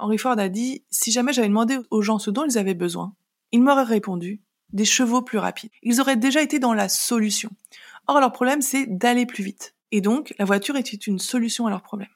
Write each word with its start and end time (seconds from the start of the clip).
Henry 0.00 0.18
Ford 0.18 0.38
a 0.38 0.48
dit, 0.48 0.82
si 0.90 1.12
jamais 1.12 1.32
j'avais 1.32 1.48
demandé 1.48 1.78
aux 1.90 2.02
gens 2.02 2.18
ce 2.18 2.30
dont 2.30 2.44
ils 2.48 2.58
avaient 2.58 2.74
besoin, 2.74 3.12
ils 3.52 3.62
m'auraient 3.62 3.82
répondu 3.84 4.40
des 4.72 4.84
chevaux 4.84 5.20
plus 5.22 5.38
rapides. 5.38 5.70
Ils 5.82 6.00
auraient 6.00 6.16
déjà 6.16 6.40
été 6.42 6.58
dans 6.58 6.72
la 6.72 6.88
solution. 6.88 7.50
Or, 8.06 8.20
leur 8.20 8.32
problème, 8.32 8.62
c'est 8.62 8.86
d'aller 8.86 9.26
plus 9.26 9.44
vite. 9.44 9.74
Et 9.92 10.00
donc, 10.00 10.34
la 10.38 10.44
voiture 10.44 10.76
était 10.76 10.96
une 10.96 11.18
solution 11.18 11.66
à 11.66 11.70
leur 11.70 11.82
problème. 11.82 12.08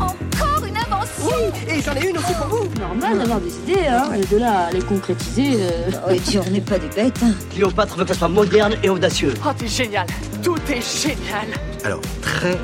Encore 0.00 0.64
une 0.66 0.76
invention 0.76 1.24
Oui, 1.26 1.72
et 1.76 1.82
j'en 1.82 1.94
ai 1.94 2.08
une 2.08 2.16
aussi 2.18 2.32
pour 2.34 2.46
vous. 2.46 2.80
Normal 2.80 3.18
d'avoir 3.18 3.40
des 3.40 3.54
idées, 3.58 3.86
hein, 3.86 4.08
de 4.30 4.36
là 4.38 4.66
à 4.66 4.72
les 4.72 4.80
concrétiser. 4.82 5.52
euh, 5.60 5.90
Oh, 6.06 6.10
et 6.10 6.18
Dieu, 6.18 6.40
on 6.46 6.50
n'est 6.50 6.60
pas 6.62 6.78
des 6.78 6.88
bêtes. 6.88 7.22
hein. 7.22 7.32
Cléopâtre 7.50 7.96
veut 7.96 8.04
que 8.04 8.12
ce 8.12 8.18
soit 8.18 8.28
moderne 8.28 8.74
et 8.82 8.88
audacieux. 8.88 9.34
Oh, 9.46 9.50
t'es 9.56 9.68
génial 9.68 10.06
Tout 10.42 10.56
est 10.68 10.80
génial 10.80 11.46
Alors, 11.84 12.00
très 12.22 12.56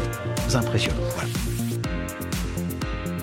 impressionnant. 0.55 0.97
Voilà. 1.15 1.29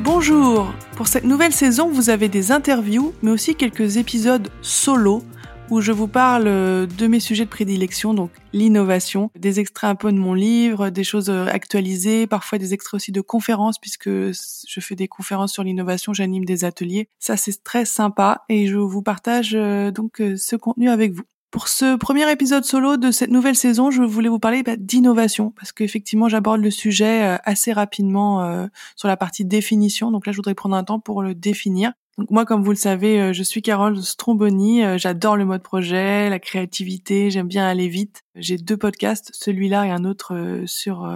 Bonjour 0.04 0.74
Pour 0.98 1.08
cette 1.08 1.24
nouvelle 1.24 1.54
saison, 1.54 1.90
vous 1.90 2.10
avez 2.10 2.28
des 2.28 2.52
interviews, 2.52 3.14
mais 3.22 3.32
aussi 3.32 3.56
quelques 3.56 3.96
épisodes 3.96 4.50
solo 4.62 5.24
où 5.70 5.80
je 5.80 5.94
vous 5.94 6.10
parle 6.10 6.48
euh, 6.48 6.86
de 6.86 7.08
mes 7.08 7.22
sujets 7.22 7.46
de 7.46 7.50
prédilection, 7.50 8.14
donc 8.14 8.30
l'innovation, 8.52 9.32
des 9.40 9.62
extraits 9.62 9.90
un 9.90 9.96
peu 9.96 10.12
de 10.12 10.18
mon 10.18 10.34
livre, 10.34 10.90
des 10.90 11.06
choses 11.06 11.30
euh, 11.30 11.46
actualisées, 11.46 12.28
parfois 12.28 12.58
des 12.58 12.74
extraits 12.74 12.96
aussi 12.96 13.14
de 13.14 13.22
conférences, 13.22 13.80
puisque 13.80 14.10
je 14.10 14.80
fais 14.82 14.96
des 14.96 15.08
conférences 15.08 15.54
sur 15.54 15.64
l'innovation, 15.64 16.14
j'anime 16.14 16.44
des 16.44 16.66
ateliers. 16.66 17.08
Ça, 17.20 17.38
c'est 17.38 17.64
très 17.64 17.86
sympa 17.86 18.44
et 18.50 18.68
je 18.68 18.76
vous 18.76 19.02
partage 19.02 19.56
euh, 19.56 19.90
donc 19.90 20.22
ce 20.36 20.58
contenu 20.58 20.90
avec 20.90 21.14
vous. 21.14 21.24
Pour 21.54 21.68
ce 21.68 21.98
premier 21.98 22.32
épisode 22.32 22.64
solo 22.64 22.98
de 22.98 23.12
cette 23.12 23.30
nouvelle 23.30 23.56
saison, 23.56 23.92
je 23.92 24.02
voulais 24.02 24.28
vous 24.28 24.40
parler 24.40 24.64
bah, 24.64 24.76
d'innovation 24.76 25.52
parce 25.52 25.72
qu'effectivement 25.72 26.28
j'aborde 26.28 26.62
le 26.62 26.72
sujet 26.72 27.24
euh, 27.24 27.38
assez 27.44 27.72
rapidement 27.72 28.44
euh, 28.44 28.66
sur 28.96 29.08
la 29.08 29.18
partie 29.18 29.46
définition. 29.46 30.10
Donc 30.10 30.26
là, 30.26 30.32
je 30.32 30.38
voudrais 30.38 30.56
prendre 30.56 30.76
un 30.76 30.84
temps 30.84 31.00
pour 31.00 31.22
le 31.22 31.36
définir. 31.36 31.94
Donc 32.18 32.32
moi, 32.32 32.46
comme 32.46 32.64
vous 32.64 32.72
le 32.72 32.76
savez, 32.76 33.22
euh, 33.22 33.34
je 33.34 33.44
suis 33.44 33.62
Carole 33.62 34.02
Stromboni. 34.02 34.84
euh, 34.84 34.98
J'adore 34.98 35.38
le 35.38 35.46
mode 35.46 35.62
projet, 35.62 36.28
la 36.28 36.40
créativité. 36.40 37.30
J'aime 37.30 37.50
bien 37.50 37.68
aller 37.68 37.88
vite. 37.88 38.24
J'ai 38.34 38.58
deux 38.58 38.78
podcasts, 38.78 39.30
celui-là 39.36 39.86
et 39.86 39.92
un 39.92 40.06
autre 40.06 40.64
sur 40.66 41.08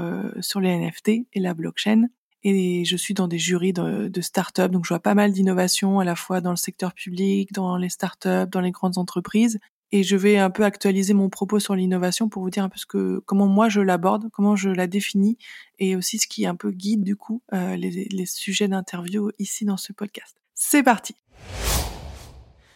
sur 0.41 0.61
les 0.61 0.69
NFT 0.69 1.09
et 1.33 1.39
la 1.39 1.55
blockchain. 1.55 2.09
Et 2.44 2.85
je 2.85 2.95
suis 2.95 3.16
dans 3.16 3.27
des 3.27 3.39
jurys 3.39 3.73
de, 3.73 4.07
de 4.07 4.22
start-up, 4.22 4.72
donc 4.72 4.85
je 4.85 4.89
vois 4.89 4.99
pas 4.99 5.16
mal 5.16 5.31
d'innovations 5.31 5.99
à 5.99 6.05
la 6.05 6.16
fois 6.16 6.41
dans 6.41 6.51
le 6.51 6.57
secteur 6.57 6.94
public, 6.94 7.51
dans 7.51 7.75
les 7.75 7.89
start-up, 7.89 8.51
dans 8.51 8.61
les 8.61 8.69
grandes 8.69 8.99
entreprises 8.99 9.57
et 9.91 10.03
je 10.03 10.16
vais 10.16 10.38
un 10.38 10.49
peu 10.49 10.63
actualiser 10.63 11.13
mon 11.13 11.30
propos 11.30 11.59
sur 11.59 11.75
l'innovation 11.75 12.30
pour 12.30 12.43
vous 12.43 12.49
dire 12.49 12.63
un 12.63 12.69
peu 12.69 12.77
ce 12.77 12.85
que 12.85 13.19
comment 13.25 13.47
moi 13.47 13.69
je 13.69 13.80
l'aborde, 13.80 14.29
comment 14.31 14.55
je 14.55 14.69
la 14.69 14.88
définis 14.88 15.38
et 15.79 15.95
aussi 15.95 16.17
ce 16.17 16.27
qui 16.27 16.45
un 16.45 16.55
peu 16.55 16.71
guide 16.71 17.03
du 17.03 17.16
coup 17.16 17.41
euh, 17.53 17.75
les, 17.75 18.07
les 18.11 18.25
sujets 18.25 18.67
d'interview 18.67 19.31
ici 19.39 19.66
dans 19.66 19.77
ce 19.77 19.94
podcast. 19.94 20.38
C'est 20.53 20.83
parti. 20.83 21.16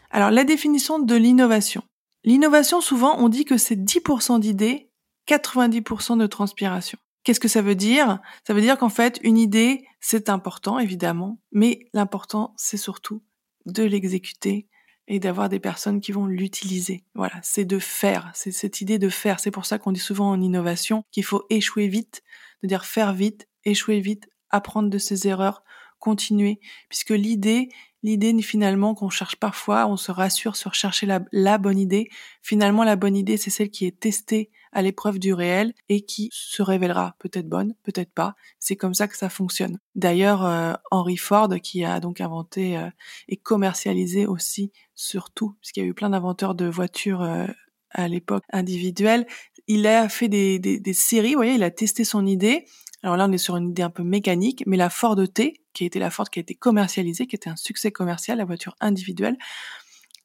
Alors 0.10 0.32
la 0.32 0.44
définition 0.44 1.00
de 1.00 1.16
l'innovation. 1.16 1.84
L'innovation 2.24 2.82
souvent 2.82 3.18
on 3.20 3.30
dit 3.30 3.46
que 3.46 3.58
c'est 3.58 3.76
10% 3.76 4.40
d'idées, 4.40 4.90
90% 5.28 6.18
de 6.18 6.28
transpiration. 6.28 6.98
Qu'est-ce 7.24 7.40
que 7.40 7.48
ça 7.48 7.62
veut 7.62 7.76
dire? 7.76 8.20
Ça 8.48 8.54
veut 8.54 8.62
dire 8.62 8.78
qu'en 8.78 8.90
fait 8.90 9.20
une 9.24 9.38
idée 9.38 9.86
c'est 10.00 10.30
important 10.30 10.80
évidemment, 10.80 11.40
mais 11.52 11.88
l'important 11.94 12.54
c'est 12.58 12.78
surtout 12.78 13.22
de 13.66 13.84
l'exécuter 13.84 14.68
et 15.08 15.20
d'avoir 15.20 15.50
des 15.50 15.60
personnes 15.60 16.02
qui 16.02 16.12
vont 16.12 16.26
l'utiliser. 16.26 17.04
Voilà, 17.16 17.40
c'est 17.44 17.66
de 17.66 17.80
faire, 17.80 18.32
c'est 18.34 18.52
cette 18.52 18.82
idée 18.82 19.00
de 19.00 19.10
faire. 19.10 19.40
C'est 19.40 19.52
pour 19.52 19.66
ça 19.66 19.78
qu'on 19.78 19.92
dit 19.92 20.00
souvent 20.00 20.30
en 20.30 20.42
innovation 20.42 21.04
qu'il 21.12 21.24
faut 21.24 21.46
échouer 21.50 21.88
vite, 21.88 22.24
de 22.64 22.68
dire 22.68 22.86
faire 22.86 23.14
vite, 23.14 23.48
échouer 23.66 24.00
vite, 24.00 24.30
apprendre 24.50 24.90
de 24.90 24.98
ses 24.98 25.28
erreurs, 25.28 25.64
continuer, 26.00 26.60
puisque 26.90 27.12
l'idée, 27.12 27.70
l'idée 28.04 28.40
finalement 28.42 28.96
qu'on 28.96 29.10
cherche 29.10 29.36
parfois, 29.36 29.88
on 29.88 29.98
se 29.98 30.12
rassure 30.12 30.56
sur 30.56 30.74
chercher 30.74 31.08
la, 31.32 31.58
bonne 31.58 31.78
idée. 31.78 32.10
Finalement, 32.42 32.84
la 32.84 32.96
bonne 32.96 33.16
idée, 33.16 33.38
c'est 33.38 33.50
celle 33.50 33.70
qui 33.70 33.86
est 33.86 34.00
testée 34.00 34.50
à 34.72 34.82
l'épreuve 34.82 35.20
du 35.20 35.34
réel 35.34 35.74
et 35.90 36.02
qui 36.02 36.30
se 36.32 36.62
révélera 36.62 37.16
peut-être 37.20 37.50
bonne, 37.50 37.74
peut-être 37.84 38.12
pas. 38.12 38.36
C'est 38.60 38.76
comme 38.76 38.94
ça 38.94 39.08
que 39.08 39.18
ça 39.18 39.30
fonctionne. 39.30 39.80
D'ailleurs, 39.96 40.46
euh, 40.46 40.74
Henry 40.92 41.18
Ford, 41.18 41.50
qui 41.62 41.84
a 41.84 42.00
donc 42.00 42.22
inventé 42.22 42.78
euh, 42.78 42.90
et 43.28 43.38
commercialisé 43.38 44.26
aussi, 44.26 44.72
surtout, 44.96 45.56
puisqu'il 45.60 45.82
y 45.82 45.84
a 45.84 45.90
eu 45.90 45.94
plein 45.94 46.10
d'inventeurs 46.10 46.56
de 46.56 46.66
voitures 46.66 47.22
euh, 47.22 47.48
à 47.90 48.08
l'époque 48.08 48.44
individuelle, 48.54 49.28
il 49.68 49.86
a 49.88 50.08
fait 50.10 50.30
des, 50.30 50.60
des, 50.60 50.80
des 50.80 50.94
séries, 50.94 51.32
vous 51.32 51.40
voyez, 51.40 51.56
il 51.56 51.64
a 51.64 51.72
testé 51.72 52.04
son 52.04 52.26
idée. 52.26 52.66
Alors 53.04 53.18
là, 53.18 53.26
on 53.28 53.32
est 53.32 53.38
sur 53.38 53.58
une 53.58 53.70
idée 53.70 53.82
un 53.82 53.90
peu 53.90 54.04
mécanique, 54.04 54.64
mais 54.68 54.78
la 54.78 54.90
Ford 54.90 55.18
T, 55.34 55.62
qui 55.74 55.86
été 55.86 55.98
la 56.00 56.10
Ford 56.12 56.30
qui 56.30 56.40
a 56.40 56.42
été 56.42 56.54
commercialisée, 56.54 57.26
qui 57.26 57.36
était 57.36 57.50
un 57.50 57.56
succès 57.56 57.92
commercial, 57.92 58.38
la 58.38 58.46
voiture 58.46 58.76
individuelle, 58.80 59.38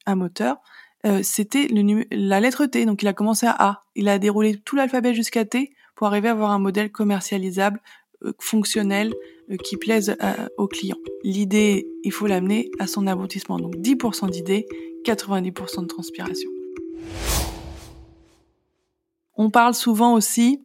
un 0.05 0.15
moteur, 0.15 0.59
euh, 1.07 1.21
c'était 1.23 1.69
la 2.11 2.41
lettre 2.41 2.67
T. 2.67 2.85
Donc 2.85 3.03
il 3.03 3.09
a 3.09 3.13
commencé 3.13 3.47
à 3.47 3.55
A. 3.59 3.83
Il 3.95 4.09
a 4.09 4.19
déroulé 4.19 4.57
tout 4.57 4.77
l'alphabet 4.77 5.15
jusqu'à 5.15 5.45
T 5.45 5.73
pour 5.95 6.07
arriver 6.07 6.29
à 6.29 6.33
avoir 6.33 6.51
un 6.51 6.59
modèle 6.59 6.91
commercialisable, 6.93 7.81
euh, 8.25 8.33
fonctionnel, 8.39 9.15
euh, 9.51 9.57
qui 9.57 9.77
plaise 9.77 10.17
à- 10.21 10.49
aux 10.59 10.69
clients. 10.69 10.99
L'idée, 11.23 11.87
il 12.03 12.13
faut 12.13 12.27
l'amener 12.27 12.71
à 12.79 12.87
son 12.87 13.07
aboutissement. 13.07 13.59
Donc 13.59 13.77
10% 13.77 14.27
d'idées, 14.29 14.67
90% 15.05 15.83
de 15.83 15.87
transpiration. 15.87 16.51
On 19.35 19.51
parle 19.51 19.75
souvent 19.75 20.15
aussi 20.15 20.63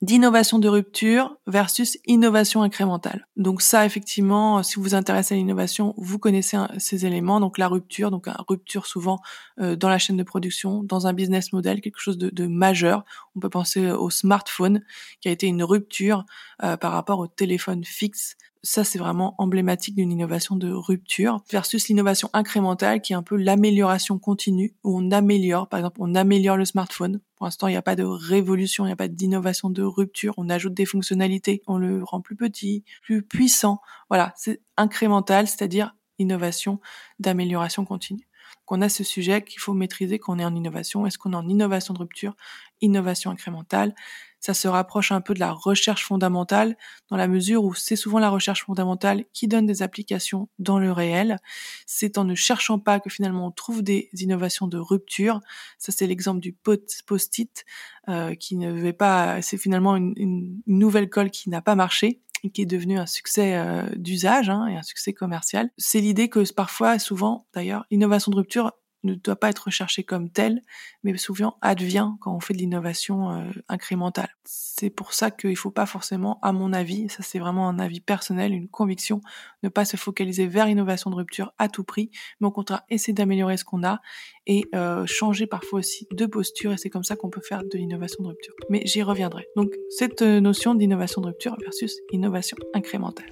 d'innovation 0.00 0.60
de 0.60 0.68
rupture 0.68 1.36
versus 1.48 1.98
innovation 2.06 2.62
incrémentale. 2.62 3.26
Donc 3.36 3.62
ça, 3.62 3.84
effectivement, 3.84 4.62
si 4.62 4.76
vous 4.76 4.82
vous 4.82 4.94
intéressez 4.94 5.34
à 5.34 5.36
l'innovation, 5.36 5.94
vous 5.96 6.20
connaissez 6.20 6.56
ces 6.78 7.04
éléments. 7.04 7.40
Donc 7.40 7.58
la 7.58 7.66
rupture, 7.66 8.10
donc 8.12 8.28
une 8.28 8.34
rupture 8.48 8.86
souvent 8.86 9.18
euh, 9.60 9.74
dans 9.74 9.88
la 9.88 9.98
chaîne 9.98 10.16
de 10.16 10.22
production, 10.22 10.84
dans 10.84 11.08
un 11.08 11.12
business 11.12 11.52
model, 11.52 11.80
quelque 11.80 11.98
chose 12.00 12.16
de, 12.16 12.30
de 12.30 12.46
majeur. 12.46 13.04
On 13.34 13.40
peut 13.40 13.50
penser 13.50 13.90
au 13.90 14.08
smartphone, 14.08 14.82
qui 15.20 15.28
a 15.28 15.32
été 15.32 15.48
une 15.48 15.64
rupture 15.64 16.24
euh, 16.62 16.76
par 16.76 16.92
rapport 16.92 17.18
au 17.18 17.26
téléphone 17.26 17.84
fixe. 17.84 18.36
Ça, 18.62 18.82
c'est 18.82 18.98
vraiment 18.98 19.34
emblématique 19.38 19.94
d'une 19.94 20.10
innovation 20.10 20.56
de 20.56 20.70
rupture 20.70 21.42
versus 21.50 21.88
l'innovation 21.88 22.28
incrémentale 22.32 23.00
qui 23.00 23.12
est 23.12 23.16
un 23.16 23.22
peu 23.22 23.36
l'amélioration 23.36 24.18
continue 24.18 24.74
où 24.82 24.98
on 24.98 25.10
améliore, 25.12 25.68
par 25.68 25.78
exemple, 25.78 25.98
on 26.00 26.14
améliore 26.14 26.56
le 26.56 26.64
smartphone. 26.64 27.20
Pour 27.36 27.46
l'instant, 27.46 27.68
il 27.68 27.72
n'y 27.72 27.76
a 27.76 27.82
pas 27.82 27.94
de 27.94 28.02
révolution, 28.02 28.84
il 28.84 28.88
n'y 28.88 28.92
a 28.92 28.96
pas 28.96 29.08
d'innovation 29.08 29.70
de 29.70 29.82
rupture. 29.82 30.34
On 30.38 30.48
ajoute 30.50 30.74
des 30.74 30.86
fonctionnalités, 30.86 31.62
on 31.68 31.78
le 31.78 32.02
rend 32.02 32.20
plus 32.20 32.36
petit, 32.36 32.84
plus 33.02 33.22
puissant. 33.22 33.80
Voilà, 34.10 34.34
c'est 34.36 34.60
incrémental, 34.76 35.46
c'est-à-dire 35.46 35.94
innovation 36.18 36.80
d'amélioration 37.20 37.84
continue. 37.84 38.27
Donc 38.68 38.76
on 38.76 38.82
a 38.82 38.90
ce 38.90 39.02
sujet 39.02 39.40
qu'il 39.42 39.60
faut 39.60 39.72
maîtriser 39.72 40.18
quand 40.18 40.36
on 40.36 40.38
est 40.38 40.44
en 40.44 40.54
innovation. 40.54 41.06
Est-ce 41.06 41.16
qu'on 41.16 41.32
est 41.32 41.36
en 41.36 41.48
innovation 41.48 41.94
de 41.94 42.00
rupture, 42.00 42.36
innovation 42.82 43.30
incrémentale? 43.30 43.94
Ça 44.40 44.52
se 44.52 44.68
rapproche 44.68 45.10
un 45.10 45.22
peu 45.22 45.32
de 45.32 45.40
la 45.40 45.52
recherche 45.52 46.04
fondamentale 46.04 46.76
dans 47.08 47.16
la 47.16 47.28
mesure 47.28 47.64
où 47.64 47.74
c'est 47.74 47.96
souvent 47.96 48.18
la 48.18 48.28
recherche 48.28 48.66
fondamentale 48.66 49.24
qui 49.32 49.48
donne 49.48 49.64
des 49.64 49.82
applications 49.82 50.50
dans 50.58 50.78
le 50.78 50.92
réel. 50.92 51.38
C'est 51.86 52.18
en 52.18 52.24
ne 52.24 52.34
cherchant 52.34 52.78
pas 52.78 53.00
que 53.00 53.08
finalement 53.08 53.46
on 53.46 53.50
trouve 53.50 53.82
des 53.82 54.10
innovations 54.12 54.68
de 54.68 54.76
rupture. 54.76 55.40
Ça 55.78 55.90
c'est 55.90 56.06
l'exemple 56.06 56.40
du 56.40 56.52
post-it 56.52 57.64
euh, 58.08 58.34
qui 58.34 58.56
ne 58.56 58.70
veut 58.70 58.92
pas. 58.92 59.40
C'est 59.40 59.58
finalement 59.58 59.96
une, 59.96 60.60
nouvelle 60.66 61.08
colle 61.08 61.30
qui 61.30 61.48
n'a 61.48 61.62
pas 61.62 61.74
marché 61.74 62.20
qui 62.52 62.62
est 62.62 62.66
devenu 62.66 62.98
un 62.98 63.06
succès 63.06 63.56
euh, 63.56 63.82
d'usage 63.96 64.48
hein, 64.48 64.66
et 64.66 64.76
un 64.76 64.82
succès 64.82 65.12
commercial. 65.12 65.70
C'est 65.76 66.00
l'idée 66.00 66.28
que 66.28 66.50
parfois, 66.52 66.98
souvent 66.98 67.46
d'ailleurs, 67.54 67.84
l'innovation 67.90 68.30
de 68.30 68.36
rupture 68.36 68.72
ne 69.04 69.14
doit 69.14 69.36
pas 69.36 69.50
être 69.50 69.66
recherchée 69.66 70.02
comme 70.02 70.30
telle, 70.30 70.62
mais 71.02 71.16
souvent 71.16 71.56
advient 71.60 72.10
quand 72.20 72.34
on 72.34 72.40
fait 72.40 72.54
de 72.54 72.58
l'innovation 72.58 73.30
euh, 73.30 73.50
incrémentale. 73.68 74.30
C'est 74.44 74.90
pour 74.90 75.12
ça 75.12 75.30
qu'il 75.30 75.50
ne 75.50 75.54
faut 75.54 75.70
pas 75.70 75.86
forcément, 75.86 76.38
à 76.42 76.52
mon 76.52 76.72
avis, 76.72 77.08
ça 77.08 77.22
c'est 77.22 77.38
vraiment 77.38 77.68
un 77.68 77.78
avis 77.78 78.00
personnel, 78.00 78.52
une 78.52 78.68
conviction, 78.68 79.20
ne 79.62 79.68
pas 79.68 79.84
se 79.84 79.96
focaliser 79.96 80.46
vers 80.46 80.66
l'innovation 80.66 81.10
de 81.10 81.16
rupture 81.16 81.52
à 81.58 81.68
tout 81.68 81.84
prix, 81.84 82.10
mais 82.40 82.48
au 82.48 82.50
contraire 82.50 82.82
essayer 82.88 83.12
d'améliorer 83.12 83.56
ce 83.56 83.64
qu'on 83.64 83.84
a 83.84 84.00
et 84.46 84.64
euh, 84.74 85.06
changer 85.06 85.46
parfois 85.46 85.80
aussi 85.80 86.06
de 86.12 86.26
posture, 86.26 86.72
et 86.72 86.76
c'est 86.76 86.90
comme 86.90 87.04
ça 87.04 87.16
qu'on 87.16 87.30
peut 87.30 87.42
faire 87.42 87.62
de 87.62 87.78
l'innovation 87.78 88.22
de 88.22 88.28
rupture. 88.28 88.54
Mais 88.70 88.82
j'y 88.84 89.02
reviendrai. 89.02 89.46
Donc 89.56 89.72
cette 89.90 90.22
euh, 90.22 90.40
notion 90.40 90.74
d'innovation 90.74 91.20
de 91.20 91.28
rupture 91.28 91.56
versus 91.60 91.96
innovation 92.12 92.56
incrémentale. 92.74 93.26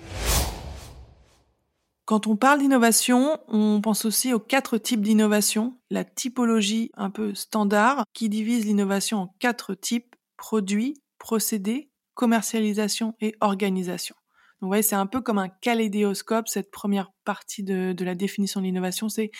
Quand 2.07 2.29
on 2.29 2.37
parle 2.37 2.61
d'innovation, 2.61 3.41
on 3.49 3.81
pense 3.81 4.05
aussi 4.05 4.33
aux 4.33 4.39
quatre 4.39 4.79
types 4.79 5.01
d'innovation. 5.01 5.77
La 5.91 6.05
typologie 6.05 6.93
un 6.95 7.11
peu 7.11 7.35
standard 7.35 8.05
qui 8.13 8.29
divise 8.29 8.65
l'innovation 8.65 9.19
en 9.19 9.35
quatre 9.41 9.75
types 9.75 10.15
produits, 10.37 11.03
procédés, 11.19 11.91
commercialisation 12.15 13.17
et 13.21 13.35
organisation. 13.41 14.15
Vous 14.61 14.69
voyez, 14.69 14.85
c'est 14.85 14.95
un 14.95 15.07
peu 15.07 15.21
comme 15.21 15.39
un 15.39 15.49
kaléidoscope, 15.49 16.47
cette 16.47 16.71
première 16.71 17.11
partie 17.25 17.65
de, 17.65 17.93
la 17.99 18.15
définition 18.15 18.61
de 18.61 18.67
l'innovation, 18.67 19.09
c'est 19.09 19.33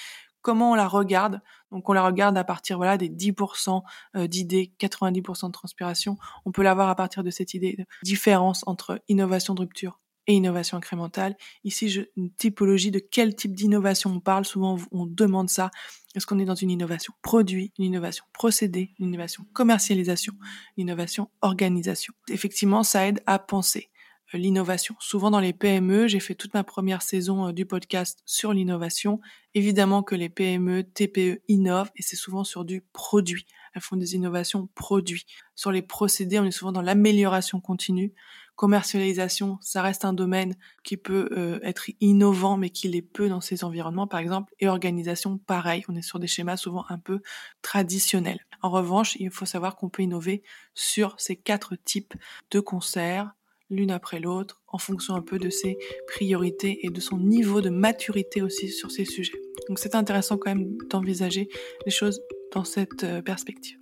comment 0.43 0.73
on 0.73 0.75
la 0.75 0.89
regarde. 0.89 1.43
Donc, 1.71 1.89
on 1.89 1.93
la 1.93 2.03
regarde 2.03 2.37
à 2.37 2.43
partir 2.43 2.79
voilà, 2.79 2.97
des 2.99 3.09
10% 3.09 3.83
euh, 4.17 4.27
d'idées, 4.27 4.75
90% 4.81 5.47
de 5.47 5.53
transpiration. 5.53 6.19
On 6.45 6.51
peut 6.51 6.65
l'avoir 6.65 6.89
à 6.89 6.97
partir 6.97 7.23
de 7.23 7.31
cette 7.31 7.55
idée 7.55 7.77
de 7.79 7.85
différence 8.03 8.65
entre 8.67 9.01
innovation 9.09 9.55
de 9.55 9.61
rupture 9.61 10.01
et 10.27 10.35
innovation 10.35 10.77
incrémentale. 10.77 11.37
Ici, 11.65 11.89
je, 11.89 12.03
une 12.17 12.31
typologie 12.33 12.91
de 12.91 12.99
quel 12.99 13.35
type 13.35 13.55
d'innovation 13.55 14.11
on 14.11 14.21
parle. 14.21 14.45
Souvent, 14.45 14.77
on 14.93 15.07
demande 15.07 15.49
ça. 15.49 15.71
Est-ce 16.15 16.27
qu'on 16.27 16.39
est 16.39 16.45
dans 16.45 16.55
une 16.55 16.71
innovation 16.71 17.13
produit, 17.23 17.73
une 17.79 17.85
innovation 17.85 18.25
procédé, 18.33 18.95
une 18.99 19.09
innovation 19.09 19.47
commercialisation, 19.53 20.33
une 20.77 20.83
innovation 20.83 21.31
organisation? 21.43 22.15
Effectivement, 22.29 22.83
ça 22.83 23.07
aide 23.07 23.23
à 23.27 23.39
penser 23.39 23.91
euh, 24.35 24.39
l'innovation. 24.39 24.97
Souvent 24.99 25.31
dans 25.31 25.41
les 25.41 25.53
PME, 25.53 26.09
j'ai 26.09 26.21
fait 26.21 26.35
toute 26.35 26.55
ma 26.55 26.65
première 26.65 27.03
saison 27.03 27.49
euh, 27.49 27.53
du 27.53 27.67
podcast 27.67 28.21
sur 28.25 28.53
l'innovation. 28.53 29.21
Évidemment 29.55 30.03
que 30.03 30.15
les 30.15 30.29
PME, 30.29 30.85
TPE 30.85 31.43
innovent 31.49 31.91
et 31.97 32.03
c'est 32.03 32.17
souvent 32.17 32.45
sur 32.45 32.65
du 32.65 32.83
produit. 32.93 33.47
Elles 33.75 33.83
font 33.83 33.97
des 33.97 34.15
innovations 34.15 34.69
produits. 34.75 35.27
Sur 35.55 35.71
les 35.71 35.83
procédés, 35.83 36.39
on 36.39 36.45
est 36.45 36.51
souvent 36.51 36.73
dans 36.73 36.83
l'amélioration 36.83 37.61
continue 37.61 38.15
commercialisation, 38.57 39.59
ça 39.61 39.83
reste 39.83 40.05
un 40.05 40.13
domaine 40.13 40.57
qui 40.83 40.97
peut 40.97 41.29
euh, 41.33 41.61
être 41.63 41.91
innovant, 42.01 42.57
mais 42.57 42.71
qui 42.71 42.89
l'est 42.89 43.03
peu 43.03 43.29
dans 43.29 43.41
ces 43.41 43.65
environnements, 43.65 44.07
par 44.07 44.21
exemple. 44.21 44.53
Et 44.59 44.69
organisation, 44.69 45.39
pareil, 45.39 45.85
on 45.89 45.95
est 45.95 46.03
sur 46.03 46.19
des 46.19 46.27
schémas 46.27 46.57
souvent 46.57 46.85
un 46.89 46.99
peu 46.99 47.21
traditionnels. 47.63 48.41
En 48.63 48.71
revanche, 48.71 49.17
il 49.21 49.31
faut 49.31 49.45
savoir 49.45 49.77
qu'on 49.77 49.91
peut 49.91 50.03
innover 50.03 50.43
sur 50.75 51.15
ces 51.19 51.37
quatre 51.37 51.77
types 51.77 52.15
de 52.51 52.61
concerts, 52.61 53.33
l'une 53.69 53.91
après 53.91 54.21
l'autre, 54.21 54.63
en 54.69 54.79
fonction 54.79 55.15
un 55.15 55.23
peu 55.23 55.39
de 55.39 55.51
ses 55.51 55.77
priorités 56.07 56.87
et 56.87 56.91
de 56.91 57.01
son 57.01 57.19
niveau 57.19 57.61
de 57.61 57.71
maturité 57.71 58.43
aussi 58.43 58.69
sur 58.69 58.91
ces 58.91 59.05
sujets. 59.05 59.41
Donc 59.69 59.79
c'est 59.79 59.95
intéressant 59.95 60.39
quand 60.39 60.55
même 60.55 60.77
d'envisager 60.89 61.49
les 61.85 61.91
choses 61.91 62.21
dans 62.53 62.65
cette 62.65 63.05
euh, 63.05 63.23
perspective. 63.23 63.79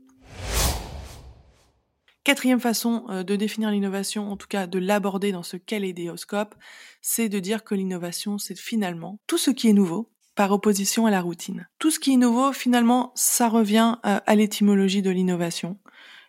Quatrième 2.25 2.59
façon 2.59 3.05
euh, 3.11 3.23
de 3.23 3.37
définir 3.37 3.71
l'innovation, 3.71 4.33
en 4.33 4.39
tout 4.39 4.47
cas 4.47 4.67
de 4.67 4.79
l'aborder 4.79 5.31
dans 5.31 5.43
ce 5.43 5.59
kaléidoscope, 5.59 6.55
c'est 7.03 7.29
de 7.29 7.39
dire 7.39 7.65
que 7.65 7.75
l'innovation, 7.75 8.39
c'est 8.39 8.59
finalement 8.59 9.19
tout 9.27 9.37
ce 9.37 9.51
qui 9.51 9.69
est 9.69 9.75
nouveau 9.75 10.11
par 10.35 10.51
opposition 10.51 11.05
à 11.05 11.11
la 11.11 11.21
routine. 11.21 11.69
Tout 11.79 11.91
ce 11.91 12.01
qui 12.01 12.15
est 12.15 12.17
nouveau, 12.17 12.55
finalement, 12.55 13.13
ça 13.15 13.51
revient 13.51 13.99
euh, 14.07 14.21
à 14.25 14.35
l'étymologie 14.37 15.03
de 15.03 15.11
l'innovation, 15.11 15.79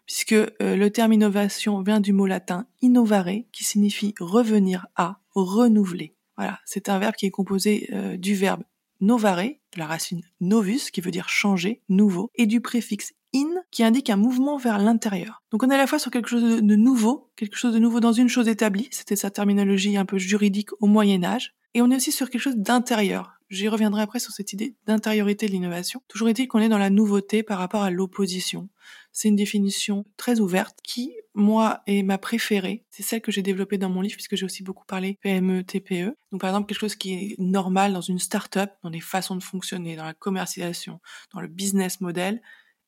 puisque 0.05 0.33
euh, 0.33 0.49
le 0.59 0.89
terme 0.89 1.13
innovation 1.13 1.81
vient 1.81 2.01
du 2.01 2.11
mot 2.11 2.25
latin 2.25 2.67
innovare, 2.81 3.45
qui 3.53 3.63
signifie 3.63 4.13
revenir 4.19 4.87
à, 4.97 5.21
renouveler. 5.33 6.13
Voilà, 6.35 6.59
c'est 6.65 6.89
un 6.89 6.99
verbe 6.99 7.15
qui 7.15 7.25
est 7.25 7.31
composé 7.31 7.89
du 8.17 8.35
verbe 8.35 8.63
novare, 9.01 9.43
de 9.43 9.79
la 9.79 9.85
racine 9.85 10.21
novus, 10.39 10.91
qui 10.91 11.01
veut 11.01 11.11
dire 11.11 11.29
changer, 11.29 11.81
nouveau, 11.89 12.31
et 12.35 12.45
du 12.45 12.61
préfixe 12.61 13.13
in, 13.35 13.61
qui 13.71 13.83
indique 13.83 14.09
un 14.09 14.15
mouvement 14.15 14.57
vers 14.57 14.79
l'intérieur. 14.79 15.43
Donc 15.51 15.63
on 15.63 15.69
est 15.69 15.75
à 15.75 15.77
la 15.77 15.87
fois 15.87 15.99
sur 15.99 16.11
quelque 16.11 16.29
chose 16.29 16.61
de 16.61 16.75
nouveau, 16.75 17.29
quelque 17.35 17.57
chose 17.57 17.73
de 17.73 17.79
nouveau 17.79 17.99
dans 17.99 18.13
une 18.13 18.29
chose 18.29 18.47
établie, 18.47 18.87
c'était 18.91 19.15
sa 19.15 19.29
terminologie 19.29 19.97
un 19.97 20.05
peu 20.05 20.17
juridique 20.17 20.69
au 20.81 20.87
Moyen 20.87 21.23
Âge, 21.23 21.53
et 21.73 21.81
on 21.81 21.91
est 21.91 21.95
aussi 21.97 22.13
sur 22.13 22.29
quelque 22.29 22.41
chose 22.41 22.55
d'intérieur. 22.55 23.33
J'y 23.49 23.67
reviendrai 23.67 24.01
après 24.01 24.19
sur 24.19 24.31
cette 24.31 24.53
idée 24.53 24.75
d'intériorité 24.87 25.45
de 25.45 25.51
l'innovation. 25.51 26.01
Toujours 26.07 26.29
est-il 26.29 26.47
qu'on 26.47 26.59
est 26.59 26.69
dans 26.69 26.79
la 26.79 26.89
nouveauté 26.89 27.43
par 27.43 27.59
rapport 27.59 27.83
à 27.83 27.91
l'opposition. 27.91 28.69
C'est 29.11 29.27
une 29.27 29.35
définition 29.35 30.03
très 30.17 30.39
ouverte 30.39 30.79
qui, 30.83 31.13
moi, 31.35 31.81
est 31.85 32.01
ma 32.01 32.17
préférée. 32.17 32.85
C'est 32.89 33.03
celle 33.03 33.21
que 33.21 33.31
j'ai 33.31 33.43
développée 33.43 33.77
dans 33.77 33.89
mon 33.89 34.01
livre 34.01 34.15
puisque 34.15 34.35
j'ai 34.35 34.45
aussi 34.45 34.63
beaucoup 34.63 34.85
parlé 34.85 35.19
PME, 35.21 35.63
TPE. 35.63 36.15
Donc, 36.31 36.41
par 36.41 36.49
exemple, 36.49 36.67
quelque 36.67 36.79
chose 36.79 36.95
qui 36.95 37.13
est 37.13 37.35
normal 37.37 37.93
dans 37.93 38.01
une 38.01 38.19
start-up, 38.19 38.71
dans 38.81 38.89
les 38.89 38.99
façons 38.99 39.35
de 39.35 39.43
fonctionner, 39.43 39.95
dans 39.95 40.05
la 40.05 40.13
commercialisation, 40.13 40.99
dans 41.33 41.41
le 41.41 41.47
business 41.47 42.01
model, 42.01 42.41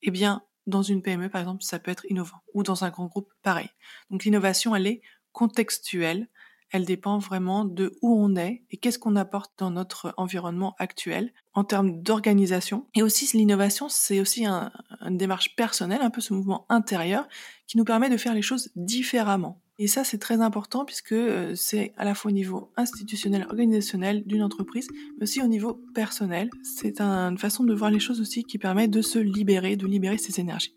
eh 0.07 0.11
bien, 0.11 0.43
dans 0.67 0.81
une 0.81 1.01
PME, 1.01 1.29
par 1.29 1.41
exemple, 1.41 1.63
ça 1.63 1.79
peut 1.79 1.91
être 1.91 2.05
innovant. 2.09 2.37
Ou 2.53 2.63
dans 2.63 2.83
un 2.83 2.89
grand 2.89 3.07
groupe, 3.07 3.31
pareil. 3.43 3.69
Donc, 4.09 4.23
l'innovation, 4.23 4.75
elle 4.75 4.87
est 4.87 5.01
contextuelle 5.31 6.27
elle 6.71 6.85
dépend 6.85 7.17
vraiment 7.17 7.65
de 7.65 7.95
où 8.01 8.13
on 8.13 8.35
est 8.35 8.63
et 8.71 8.77
qu'est-ce 8.77 8.99
qu'on 8.99 9.15
apporte 9.15 9.51
dans 9.57 9.71
notre 9.71 10.13
environnement 10.17 10.75
actuel 10.79 11.31
en 11.53 11.63
termes 11.63 12.01
d'organisation. 12.01 12.85
Et 12.95 13.01
aussi, 13.01 13.35
l'innovation, 13.35 13.89
c'est 13.89 14.19
aussi 14.19 14.45
un, 14.45 14.71
une 15.01 15.17
démarche 15.17 15.55
personnelle, 15.55 16.01
un 16.01 16.09
peu 16.09 16.21
ce 16.21 16.33
mouvement 16.33 16.65
intérieur 16.69 17.27
qui 17.67 17.77
nous 17.77 17.85
permet 17.85 18.09
de 18.09 18.17
faire 18.17 18.33
les 18.33 18.41
choses 18.41 18.69
différemment. 18.75 19.61
Et 19.79 19.87
ça, 19.87 20.03
c'est 20.03 20.17
très 20.17 20.41
important 20.41 20.85
puisque 20.85 21.11
euh, 21.11 21.53
c'est 21.55 21.93
à 21.97 22.05
la 22.05 22.15
fois 22.15 22.31
au 22.31 22.33
niveau 22.33 22.71
institutionnel, 22.77 23.45
organisationnel 23.49 24.23
d'une 24.25 24.41
entreprise, 24.41 24.87
mais 25.17 25.23
aussi 25.23 25.41
au 25.41 25.47
niveau 25.47 25.75
personnel. 25.93 26.49
C'est 26.63 26.99
une 26.99 27.37
façon 27.37 27.63
de 27.63 27.73
voir 27.75 27.91
les 27.91 27.99
choses 27.99 28.19
aussi 28.19 28.43
qui 28.43 28.57
permet 28.57 28.87
de 28.87 29.01
se 29.01 29.19
libérer, 29.19 29.75
de 29.75 29.85
libérer 29.85 30.17
ses 30.17 30.39
énergies. 30.39 30.75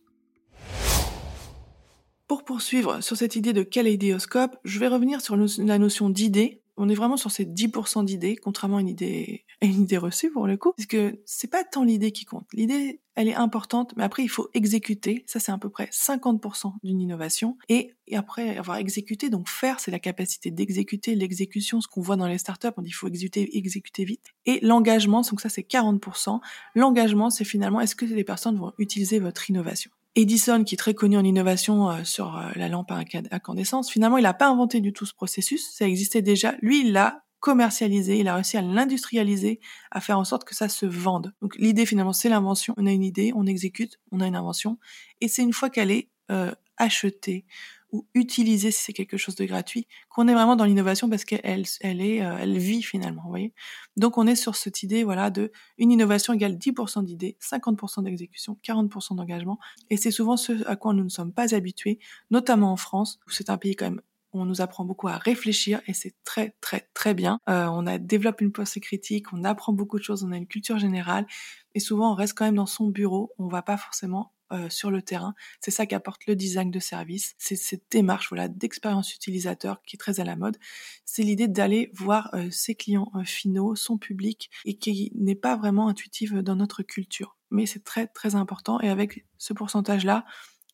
Pour 2.30 2.44
poursuivre 2.44 3.00
sur 3.00 3.16
cette 3.16 3.34
idée 3.34 3.52
de 3.52 3.64
kaléidoscope, 3.64 4.56
je 4.62 4.78
vais 4.78 4.86
revenir 4.86 5.20
sur 5.20 5.36
la 5.36 5.78
notion 5.78 6.10
d'idée. 6.10 6.62
On 6.76 6.88
est 6.88 6.94
vraiment 6.94 7.16
sur 7.16 7.32
ces 7.32 7.44
10% 7.44 8.04
d'idées, 8.04 8.36
contrairement 8.36 8.76
à 8.76 8.80
une 8.80 8.88
idée, 8.88 9.44
une 9.62 9.82
idée 9.82 9.98
reçue 9.98 10.30
pour 10.30 10.46
le 10.46 10.56
coup, 10.56 10.72
puisque 10.74 10.96
c'est 11.24 11.50
pas 11.50 11.64
tant 11.64 11.82
l'idée 11.82 12.12
qui 12.12 12.24
compte. 12.24 12.46
L'idée, 12.52 13.00
elle 13.16 13.26
est 13.26 13.34
importante, 13.34 13.94
mais 13.96 14.04
après 14.04 14.22
il 14.22 14.28
faut 14.28 14.48
exécuter. 14.54 15.24
Ça, 15.26 15.40
c'est 15.40 15.50
à 15.50 15.58
peu 15.58 15.70
près 15.70 15.86
50% 15.86 16.74
d'une 16.84 17.00
innovation. 17.00 17.58
Et, 17.68 17.96
après 18.14 18.56
avoir 18.56 18.76
exécuté, 18.76 19.28
donc 19.28 19.48
faire, 19.48 19.80
c'est 19.80 19.90
la 19.90 19.98
capacité 19.98 20.52
d'exécuter, 20.52 21.16
l'exécution, 21.16 21.80
ce 21.80 21.88
qu'on 21.88 22.00
voit 22.00 22.14
dans 22.14 22.28
les 22.28 22.38
startups, 22.38 22.68
on 22.76 22.82
dit 22.82 22.90
il 22.90 22.92
faut 22.92 23.08
exécuter, 23.08 23.58
exécuter 23.58 24.04
vite. 24.04 24.26
Et 24.46 24.60
l'engagement, 24.62 25.22
donc 25.22 25.40
ça 25.40 25.48
c'est 25.48 25.68
40%. 25.68 26.38
L'engagement, 26.76 27.28
c'est 27.28 27.44
finalement 27.44 27.80
est-ce 27.80 27.96
que 27.96 28.04
les 28.04 28.24
personnes 28.24 28.56
vont 28.56 28.72
utiliser 28.78 29.18
votre 29.18 29.50
innovation? 29.50 29.90
Edison, 30.16 30.64
qui 30.64 30.74
est 30.74 30.78
très 30.78 30.94
connu 30.94 31.16
en 31.16 31.24
innovation 31.24 31.90
euh, 31.90 32.04
sur 32.04 32.36
euh, 32.36 32.50
la 32.56 32.68
lampe 32.68 32.90
à 32.90 33.02
incandescence, 33.30 33.90
finalement, 33.90 34.18
il 34.18 34.22
n'a 34.22 34.34
pas 34.34 34.48
inventé 34.48 34.80
du 34.80 34.92
tout 34.92 35.06
ce 35.06 35.14
processus, 35.14 35.70
ça 35.72 35.86
existait 35.86 36.22
déjà. 36.22 36.54
Lui, 36.62 36.80
il 36.80 36.92
l'a 36.92 37.22
commercialisé, 37.38 38.18
il 38.18 38.28
a 38.28 38.34
réussi 38.34 38.56
à 38.58 38.62
l'industrialiser, 38.62 39.60
à 39.90 40.00
faire 40.00 40.18
en 40.18 40.24
sorte 40.24 40.44
que 40.44 40.54
ça 40.54 40.68
se 40.68 40.84
vende. 40.84 41.32
Donc 41.40 41.56
l'idée, 41.56 41.86
finalement, 41.86 42.12
c'est 42.12 42.28
l'invention. 42.28 42.74
On 42.76 42.86
a 42.86 42.92
une 42.92 43.02
idée, 43.02 43.32
on 43.34 43.46
exécute, 43.46 43.98
on 44.12 44.20
a 44.20 44.26
une 44.26 44.36
invention, 44.36 44.78
et 45.20 45.28
c'est 45.28 45.42
une 45.42 45.54
fois 45.54 45.70
qu'elle 45.70 45.90
est 45.90 46.10
euh, 46.30 46.52
achetée, 46.76 47.46
ou 47.92 48.06
utiliser 48.14 48.70
si 48.70 48.82
c'est 48.82 48.92
quelque 48.92 49.16
chose 49.16 49.34
de 49.34 49.44
gratuit, 49.44 49.86
qu'on 50.08 50.28
est 50.28 50.34
vraiment 50.34 50.56
dans 50.56 50.64
l'innovation 50.64 51.08
parce 51.08 51.24
qu'elle 51.24 51.64
elle 51.80 52.00
est, 52.00 52.22
euh, 52.22 52.36
elle 52.38 52.58
vit 52.58 52.82
finalement, 52.82 53.22
vous 53.22 53.30
voyez. 53.30 53.52
Donc 53.96 54.18
on 54.18 54.26
est 54.26 54.36
sur 54.36 54.56
cette 54.56 54.82
idée, 54.82 55.04
voilà, 55.04 55.30
de 55.30 55.52
une 55.78 55.92
innovation 55.92 56.32
égale 56.32 56.56
10% 56.56 57.04
d'idées, 57.04 57.36
50% 57.40 58.02
d'exécution, 58.02 58.58
40% 58.62 59.16
d'engagement, 59.16 59.58
et 59.90 59.96
c'est 59.96 60.10
souvent 60.10 60.36
ce 60.36 60.66
à 60.66 60.76
quoi 60.76 60.94
nous 60.94 61.04
ne 61.04 61.08
sommes 61.08 61.32
pas 61.32 61.54
habitués, 61.54 61.98
notamment 62.30 62.72
en 62.72 62.76
France, 62.76 63.18
où 63.26 63.30
c'est 63.30 63.50
un 63.50 63.58
pays 63.58 63.76
quand 63.76 63.86
même 63.86 64.00
on 64.32 64.44
nous 64.44 64.60
apprend 64.60 64.84
beaucoup 64.84 65.08
à 65.08 65.16
réfléchir 65.16 65.80
et 65.86 65.92
c'est 65.92 66.14
très 66.24 66.54
très 66.60 66.88
très 66.94 67.14
bien. 67.14 67.40
Euh, 67.48 67.66
on 67.66 67.86
a 67.86 67.98
développe 67.98 68.40
une 68.40 68.52
pensée 68.52 68.80
critique, 68.80 69.32
on 69.32 69.44
apprend 69.44 69.72
beaucoup 69.72 69.98
de 69.98 70.04
choses, 70.04 70.22
on 70.24 70.32
a 70.32 70.36
une 70.36 70.46
culture 70.46 70.78
générale 70.78 71.26
et 71.74 71.80
souvent 71.80 72.12
on 72.12 72.14
reste 72.14 72.34
quand 72.36 72.44
même 72.44 72.56
dans 72.56 72.66
son 72.66 72.88
bureau, 72.88 73.32
on 73.38 73.48
va 73.48 73.62
pas 73.62 73.76
forcément 73.76 74.32
euh, 74.52 74.68
sur 74.68 74.90
le 74.90 75.02
terrain. 75.02 75.34
C'est 75.60 75.70
ça 75.70 75.86
qu'apporte 75.86 76.26
le 76.26 76.36
design 76.36 76.70
de 76.70 76.80
service. 76.80 77.34
C'est 77.38 77.56
cette 77.56 77.84
démarche 77.90 78.28
voilà 78.30 78.48
d'expérience 78.48 79.14
utilisateur 79.14 79.80
qui 79.86 79.96
est 79.96 79.98
très 79.98 80.20
à 80.20 80.24
la 80.24 80.36
mode. 80.36 80.56
C'est 81.04 81.22
l'idée 81.22 81.48
d'aller 81.48 81.90
voir 81.94 82.30
euh, 82.34 82.50
ses 82.50 82.74
clients 82.74 83.10
euh, 83.14 83.24
finaux, 83.24 83.74
son 83.74 83.98
public 83.98 84.50
et 84.64 84.74
qui 84.76 85.12
n'est 85.14 85.34
pas 85.34 85.56
vraiment 85.56 85.88
intuitive 85.88 86.38
dans 86.38 86.56
notre 86.56 86.82
culture. 86.82 87.36
Mais 87.50 87.66
c'est 87.66 87.84
très 87.84 88.06
très 88.06 88.34
important 88.34 88.80
et 88.80 88.88
avec 88.88 89.24
ce 89.38 89.52
pourcentage 89.52 90.04
là, 90.04 90.24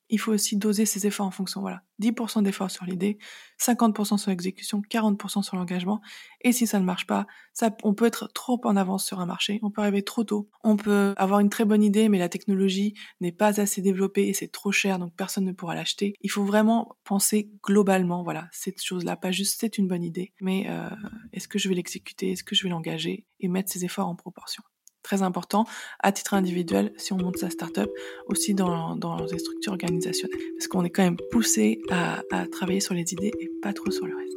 il 0.08 0.18
faut 0.18 0.32
aussi 0.32 0.56
doser 0.56 0.86
ses 0.86 1.06
efforts 1.06 1.26
en 1.26 1.30
fonction. 1.30 1.60
Voilà, 1.60 1.82
10% 2.00 2.42
d'efforts 2.42 2.70
sur 2.70 2.84
l'idée, 2.84 3.18
50% 3.60 4.18
sur 4.18 4.30
l'exécution, 4.30 4.82
40% 4.90 5.42
sur 5.42 5.56
l'engagement. 5.56 6.00
Et 6.42 6.52
si 6.52 6.66
ça 6.66 6.78
ne 6.78 6.84
marche 6.84 7.06
pas, 7.06 7.26
ça, 7.52 7.74
on 7.82 7.94
peut 7.94 8.06
être 8.06 8.28
trop 8.32 8.60
en 8.64 8.76
avance 8.76 9.04
sur 9.04 9.20
un 9.20 9.26
marché, 9.26 9.58
on 9.62 9.70
peut 9.70 9.80
arriver 9.80 10.02
trop 10.02 10.24
tôt, 10.24 10.48
on 10.62 10.76
peut 10.76 11.14
avoir 11.16 11.40
une 11.40 11.50
très 11.50 11.64
bonne 11.64 11.82
idée, 11.82 12.08
mais 12.08 12.18
la 12.18 12.28
technologie 12.28 12.94
n'est 13.20 13.32
pas 13.32 13.60
assez 13.60 13.82
développée 13.82 14.28
et 14.28 14.34
c'est 14.34 14.48
trop 14.48 14.72
cher, 14.72 14.98
donc 14.98 15.14
personne 15.16 15.44
ne 15.44 15.52
pourra 15.52 15.74
l'acheter. 15.74 16.14
Il 16.20 16.30
faut 16.30 16.44
vraiment 16.44 16.96
penser 17.04 17.50
globalement, 17.62 18.22
voilà, 18.22 18.48
cette 18.52 18.82
chose-là, 18.82 19.16
pas 19.16 19.32
juste 19.32 19.56
c'est 19.60 19.78
une 19.78 19.88
bonne 19.88 20.04
idée, 20.04 20.32
mais 20.40 20.66
euh, 20.68 20.90
est-ce 21.32 21.48
que 21.48 21.58
je 21.58 21.68
vais 21.68 21.74
l'exécuter, 21.74 22.32
est-ce 22.32 22.44
que 22.44 22.54
je 22.54 22.62
vais 22.62 22.70
l'engager 22.70 23.26
et 23.40 23.48
mettre 23.48 23.72
ses 23.72 23.84
efforts 23.84 24.08
en 24.08 24.16
proportion 24.16 24.62
très 25.06 25.22
important 25.22 25.64
à 26.00 26.10
titre 26.10 26.34
individuel 26.34 26.92
si 26.96 27.12
on 27.12 27.18
monte 27.18 27.38
sa 27.38 27.48
startup, 27.48 27.90
aussi 28.26 28.54
dans, 28.54 28.96
dans 28.96 29.16
les 29.32 29.38
structures 29.38 29.72
organisationnelles. 29.72 30.38
Parce 30.56 30.66
qu'on 30.68 30.84
est 30.84 30.90
quand 30.90 31.04
même 31.04 31.18
poussé 31.30 31.80
à, 31.90 32.22
à 32.32 32.46
travailler 32.46 32.80
sur 32.80 32.94
les 32.94 33.12
idées 33.12 33.32
et 33.40 33.48
pas 33.62 33.72
trop 33.72 33.90
sur 33.90 34.06
le 34.06 34.16
reste. 34.16 34.36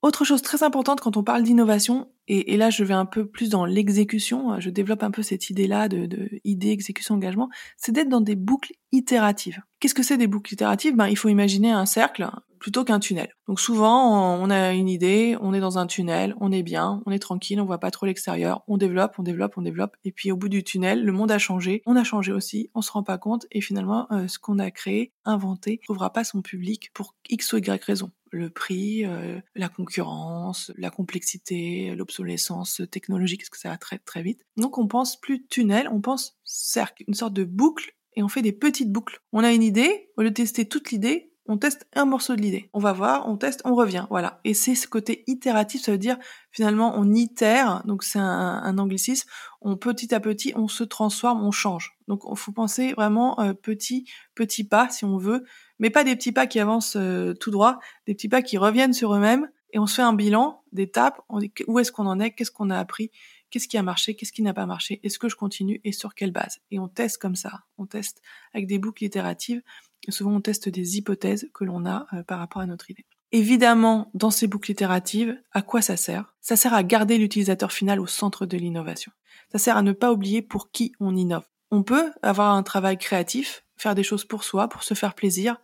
Autre 0.00 0.24
chose 0.24 0.42
très 0.42 0.64
importante 0.64 1.00
quand 1.00 1.16
on 1.16 1.22
parle 1.22 1.44
d'innovation, 1.44 2.08
et, 2.26 2.56
là 2.56 2.70
je 2.70 2.82
vais 2.82 2.94
un 2.94 3.06
peu 3.06 3.24
plus 3.24 3.50
dans 3.50 3.64
l'exécution, 3.64 4.58
je 4.58 4.68
développe 4.68 5.04
un 5.04 5.12
peu 5.12 5.22
cette 5.22 5.48
idée-là 5.48 5.88
de, 5.88 6.06
de 6.06 6.28
idée, 6.42 6.70
exécution, 6.70 7.14
engagement, 7.14 7.50
c'est 7.76 7.92
d'être 7.92 8.08
dans 8.08 8.20
des 8.20 8.34
boucles 8.34 8.72
itératives. 8.90 9.60
Qu'est-ce 9.78 9.94
que 9.94 10.02
c'est 10.02 10.16
des 10.16 10.26
boucles 10.26 10.54
itératives? 10.54 10.96
Ben, 10.96 11.06
Il 11.06 11.16
faut 11.16 11.28
imaginer 11.28 11.70
un 11.70 11.86
cercle 11.86 12.28
plutôt 12.62 12.84
qu'un 12.84 13.00
tunnel. 13.00 13.34
Donc 13.48 13.58
souvent, 13.58 14.36
on 14.36 14.48
a 14.48 14.72
une 14.72 14.88
idée, 14.88 15.36
on 15.40 15.52
est 15.52 15.58
dans 15.58 15.78
un 15.78 15.88
tunnel, 15.88 16.36
on 16.40 16.52
est 16.52 16.62
bien, 16.62 17.02
on 17.06 17.10
est 17.10 17.18
tranquille, 17.18 17.60
on 17.60 17.64
voit 17.64 17.80
pas 17.80 17.90
trop 17.90 18.06
l'extérieur, 18.06 18.62
on 18.68 18.76
développe, 18.76 19.16
on 19.18 19.24
développe, 19.24 19.54
on 19.58 19.62
développe, 19.62 19.96
et 20.04 20.12
puis 20.12 20.30
au 20.30 20.36
bout 20.36 20.48
du 20.48 20.62
tunnel, 20.62 21.04
le 21.04 21.10
monde 21.10 21.32
a 21.32 21.38
changé, 21.38 21.82
on 21.86 21.96
a 21.96 22.04
changé 22.04 22.32
aussi, 22.32 22.70
on 22.74 22.80
se 22.80 22.92
rend 22.92 23.02
pas 23.02 23.18
compte, 23.18 23.46
et 23.50 23.60
finalement, 23.60 24.06
euh, 24.12 24.28
ce 24.28 24.38
qu'on 24.38 24.60
a 24.60 24.70
créé, 24.70 25.12
inventé, 25.24 25.80
trouvera 25.82 26.12
pas 26.12 26.22
son 26.22 26.40
public 26.40 26.92
pour 26.94 27.16
x 27.28 27.52
ou 27.52 27.58
y 27.58 27.84
raison 27.84 28.12
le 28.30 28.48
prix, 28.48 29.04
euh, 29.04 29.40
la 29.56 29.68
concurrence, 29.68 30.72
la 30.78 30.90
complexité, 30.90 31.94
l'obsolescence 31.96 32.80
technologique, 32.90 33.40
parce 33.40 33.50
que 33.50 33.58
ça 33.58 33.70
va 33.70 33.76
très 33.76 33.98
très 33.98 34.22
vite. 34.22 34.46
Donc 34.56 34.78
on 34.78 34.86
pense 34.86 35.20
plus 35.20 35.46
tunnel, 35.48 35.88
on 35.92 36.00
pense 36.00 36.38
cercle, 36.44 37.04
une 37.08 37.14
sorte 37.14 37.34
de 37.34 37.44
boucle, 37.44 37.92
et 38.14 38.22
on 38.22 38.28
fait 38.28 38.42
des 38.42 38.52
petites 38.52 38.92
boucles. 38.92 39.20
On 39.32 39.42
a 39.42 39.52
une 39.52 39.62
idée, 39.62 40.10
au 40.16 40.22
lieu 40.22 40.30
de 40.30 40.34
tester 40.34 40.68
toute 40.68 40.90
l'idée, 40.90 41.31
on 41.46 41.58
teste 41.58 41.86
un 41.94 42.04
morceau 42.04 42.36
de 42.36 42.40
l'idée. 42.40 42.70
On 42.72 42.78
va 42.78 42.92
voir, 42.92 43.28
on 43.28 43.36
teste, 43.36 43.62
on 43.64 43.74
revient, 43.74 44.06
voilà. 44.10 44.40
Et 44.44 44.54
c'est 44.54 44.74
ce 44.74 44.86
côté 44.86 45.24
itératif, 45.26 45.82
ça 45.82 45.92
veut 45.92 45.98
dire 45.98 46.16
finalement 46.52 46.94
on 46.96 47.12
itère, 47.12 47.82
donc 47.84 48.04
c'est 48.04 48.18
un, 48.18 48.78
anglicisme, 48.78 49.28
on 49.60 49.76
petit 49.76 50.14
à 50.14 50.20
petit, 50.20 50.52
on 50.54 50.68
se 50.68 50.84
transforme, 50.84 51.44
on 51.44 51.50
change. 51.50 51.96
Donc 52.08 52.22
il 52.30 52.36
faut 52.36 52.52
penser 52.52 52.92
vraiment 52.92 53.40
euh, 53.40 53.54
petit, 53.54 54.08
petit 54.34 54.64
pas 54.64 54.88
si 54.88 55.04
on 55.04 55.16
veut, 55.16 55.44
mais 55.78 55.90
pas 55.90 56.04
des 56.04 56.14
petits 56.14 56.32
pas 56.32 56.46
qui 56.46 56.60
avancent 56.60 56.96
euh, 56.96 57.34
tout 57.34 57.50
droit, 57.50 57.78
des 58.06 58.14
petits 58.14 58.28
pas 58.28 58.42
qui 58.42 58.56
reviennent 58.56 58.94
sur 58.94 59.14
eux-mêmes 59.14 59.48
et 59.72 59.78
on 59.78 59.86
se 59.86 59.96
fait 59.96 60.02
un 60.02 60.12
bilan 60.12 60.62
d'étapes, 60.72 61.20
on 61.28 61.38
dit 61.38 61.52
où 61.66 61.78
est-ce 61.78 61.90
qu'on 61.90 62.06
en 62.06 62.20
est, 62.20 62.32
qu'est-ce 62.32 62.50
qu'on 62.50 62.70
a 62.70 62.78
appris, 62.78 63.10
qu'est-ce 63.52 63.68
qui 63.68 63.78
a 63.78 63.84
marché, 63.84 64.16
qu'est-ce 64.16 64.32
qui 64.32 64.42
n'a 64.42 64.54
pas 64.54 64.66
marché, 64.66 64.98
est-ce 65.04 65.20
que 65.20 65.28
je 65.28 65.36
continue 65.36 65.80
et 65.84 65.92
sur 65.92 66.16
quelle 66.16 66.32
base? 66.32 66.58
Et 66.72 66.80
on 66.80 66.88
teste 66.88 67.18
comme 67.18 67.36
ça, 67.36 67.60
on 67.78 67.86
teste 67.86 68.20
avec 68.52 68.66
des 68.66 68.80
boucles 68.80 69.04
itératives 69.04 69.62
souvent 70.10 70.32
on 70.32 70.40
teste 70.40 70.68
des 70.68 70.98
hypothèses 70.98 71.48
que 71.54 71.64
l'on 71.64 71.86
a 71.86 72.06
euh, 72.12 72.22
par 72.24 72.38
rapport 72.38 72.62
à 72.62 72.66
notre 72.66 72.90
idée. 72.90 73.04
Évidemment, 73.30 74.10
dans 74.14 74.30
ces 74.30 74.46
boucles 74.46 74.72
itératives, 74.72 75.38
à 75.52 75.62
quoi 75.62 75.80
ça 75.80 75.96
sert? 75.96 76.34
Ça 76.40 76.56
sert 76.56 76.74
à 76.74 76.82
garder 76.82 77.16
l'utilisateur 77.16 77.72
final 77.72 78.00
au 78.00 78.06
centre 78.06 78.44
de 78.44 78.56
l'innovation. 78.56 79.12
Ça 79.52 79.58
sert 79.58 79.76
à 79.76 79.82
ne 79.82 79.92
pas 79.92 80.12
oublier 80.12 80.42
pour 80.42 80.70
qui 80.70 80.92
on 81.00 81.16
innove. 81.16 81.46
On 81.70 81.82
peut 81.82 82.12
avoir 82.22 82.54
un 82.54 82.62
travail 82.62 82.98
créatif, 82.98 83.64
faire 83.76 83.94
des 83.94 84.02
choses 84.02 84.24
pour 84.24 84.44
soi, 84.44 84.68
pour 84.68 84.82
se 84.82 84.92
faire 84.92 85.14
plaisir, 85.14 85.56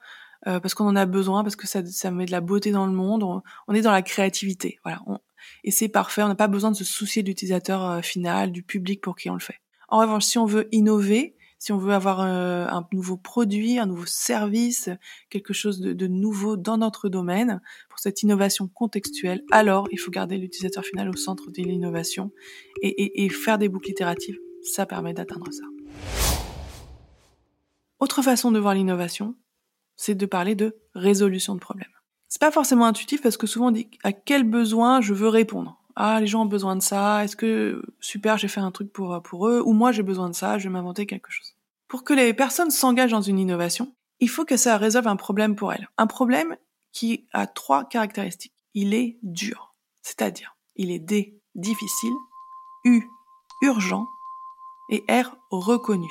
euh, 0.47 0.61
parce 0.61 0.73
qu'on 0.73 0.87
en 0.87 0.97
a 0.97 1.04
besoin, 1.04 1.42
parce 1.42 1.57
que 1.57 1.66
ça, 1.66 1.85
ça 1.85 2.11
met 2.11 2.25
de 2.25 2.30
la 2.30 2.40
beauté 2.40 2.71
dans 2.71 2.87
le 2.87 2.92
monde. 2.92 3.23
On, 3.23 3.75
est 3.75 3.83
dans 3.83 3.92
la 3.92 4.02
créativité, 4.02 4.78
voilà. 4.85 5.02
Et 5.64 5.71
c'est 5.71 5.88
parfait. 5.88 6.23
On 6.23 6.28
n'a 6.28 6.35
pas 6.35 6.49
besoin 6.49 6.71
de 6.71 6.76
se 6.76 6.85
soucier 6.85 7.23
de 7.23 7.28
l'utilisateur 7.28 7.85
euh, 7.90 8.00
final, 8.00 8.52
du 8.52 8.62
public 8.62 9.00
pour 9.00 9.16
qui 9.16 9.30
on 9.30 9.35
le 9.35 9.40
fait. 9.40 9.61
En 9.88 9.99
revanche, 9.99 10.25
si 10.25 10.38
on 10.38 10.47
veut 10.47 10.68
innover, 10.73 11.35
si 11.59 11.73
on 11.73 11.78
veut 11.78 11.92
avoir 11.92 12.21
euh, 12.21 12.66
un 12.68 12.87
nouveau 12.92 13.16
produit, 13.16 13.78
un 13.78 13.87
nouveau 13.87 14.07
service, 14.07 14.90
quelque 15.28 15.52
chose 15.52 15.80
de, 15.80 16.07
nouveau 16.07 16.57
dans 16.57 16.78
notre 16.78 17.09
domaine, 17.09 17.61
pour 17.88 17.99
cette 17.99 18.23
innovation 18.23 18.68
contextuelle, 18.68 19.42
alors 19.50 19.88
il 19.90 19.99
faut 19.99 20.11
garder 20.11 20.37
l'utilisateur 20.38 20.85
final 20.85 21.09
au 21.09 21.16
centre 21.16 21.50
de 21.50 21.62
l'innovation 21.62 22.30
et, 22.83 23.28
faire 23.28 23.59
des 23.59 23.68
boucles 23.68 23.90
itératives. 23.90 24.38
Ça 24.62 24.87
permet 24.87 25.14
d'atteindre 25.14 25.49
ça. 25.50 25.64
Autre 27.99 28.23
façon 28.23 28.52
de 28.52 28.59
voir 28.61 28.75
l'innovation, 28.75 29.35
c'est 29.97 30.14
de 30.14 30.26
parler 30.26 30.54
de 30.54 30.76
résolution 30.95 31.54
de 31.54 31.61
problèmes. 31.61 31.98
C'est 32.28 32.40
pas 32.40 32.50
forcément 32.50 32.85
intuitif 32.85 33.23
parce 33.23 33.37
que 33.37 33.47
souvent 33.47 33.68
on 33.68 33.70
dit 33.70 33.88
à 34.02 34.12
quel 34.12 34.44
besoin 34.44 35.00
je 35.00 35.14
veux 35.14 35.28
répondre? 35.28 35.78
Ah 35.97 36.20
les 36.20 36.26
gens 36.26 36.42
ont 36.42 36.47
besoin 36.47 36.76
de 36.76 36.82
ça, 36.82 37.25
est-ce 37.25 37.37
que 37.37 37.82
super 38.00 38.38
j'ai 38.38 38.49
fait 38.49 38.61
un 38.61 38.70
truc 38.70 38.92
pour 38.92 39.49
eux 39.49 39.62
ou 39.64 39.73
moi 39.73 39.92
j'ai 39.92 40.02
besoin 40.02 40.28
de 40.28 40.35
ça, 40.35 40.58
je 40.58 40.64
vais 40.64 40.73
m'inventer 40.73 41.06
quelque 41.06 41.30
chose. 41.30 41.56
Pour 41.88 42.04
que 42.04 42.12
les 42.12 42.35
personnes 42.35 42.70
s'engagent 42.70 43.12
dans 43.12 43.23
une 43.23 43.38
innovation, 43.38 43.92
il 44.20 44.28
faut 44.28 44.44
que 44.44 44.56
ça 44.56 44.76
résolve 44.76 45.08
un 45.08 45.16
problème 45.16 45.56
pour 45.56 45.73
elles. 45.73 45.88
Un 45.97 46.06
problème 46.06 46.56
qui 46.92 47.26
a 47.32 47.47
trois 47.47 47.85
caractéristiques. 47.85 48.52
Il 48.75 48.94
est 48.94 49.18
dur, 49.23 49.75
c'est-à-dire 50.02 50.56
il 50.76 50.90
est 50.90 50.99
D 50.99 51.40
difficile, 51.54 52.14
U 52.85 53.02
urgent 53.62 54.06
et 54.90 55.02
R 55.08 55.37
reconnu. 55.50 56.11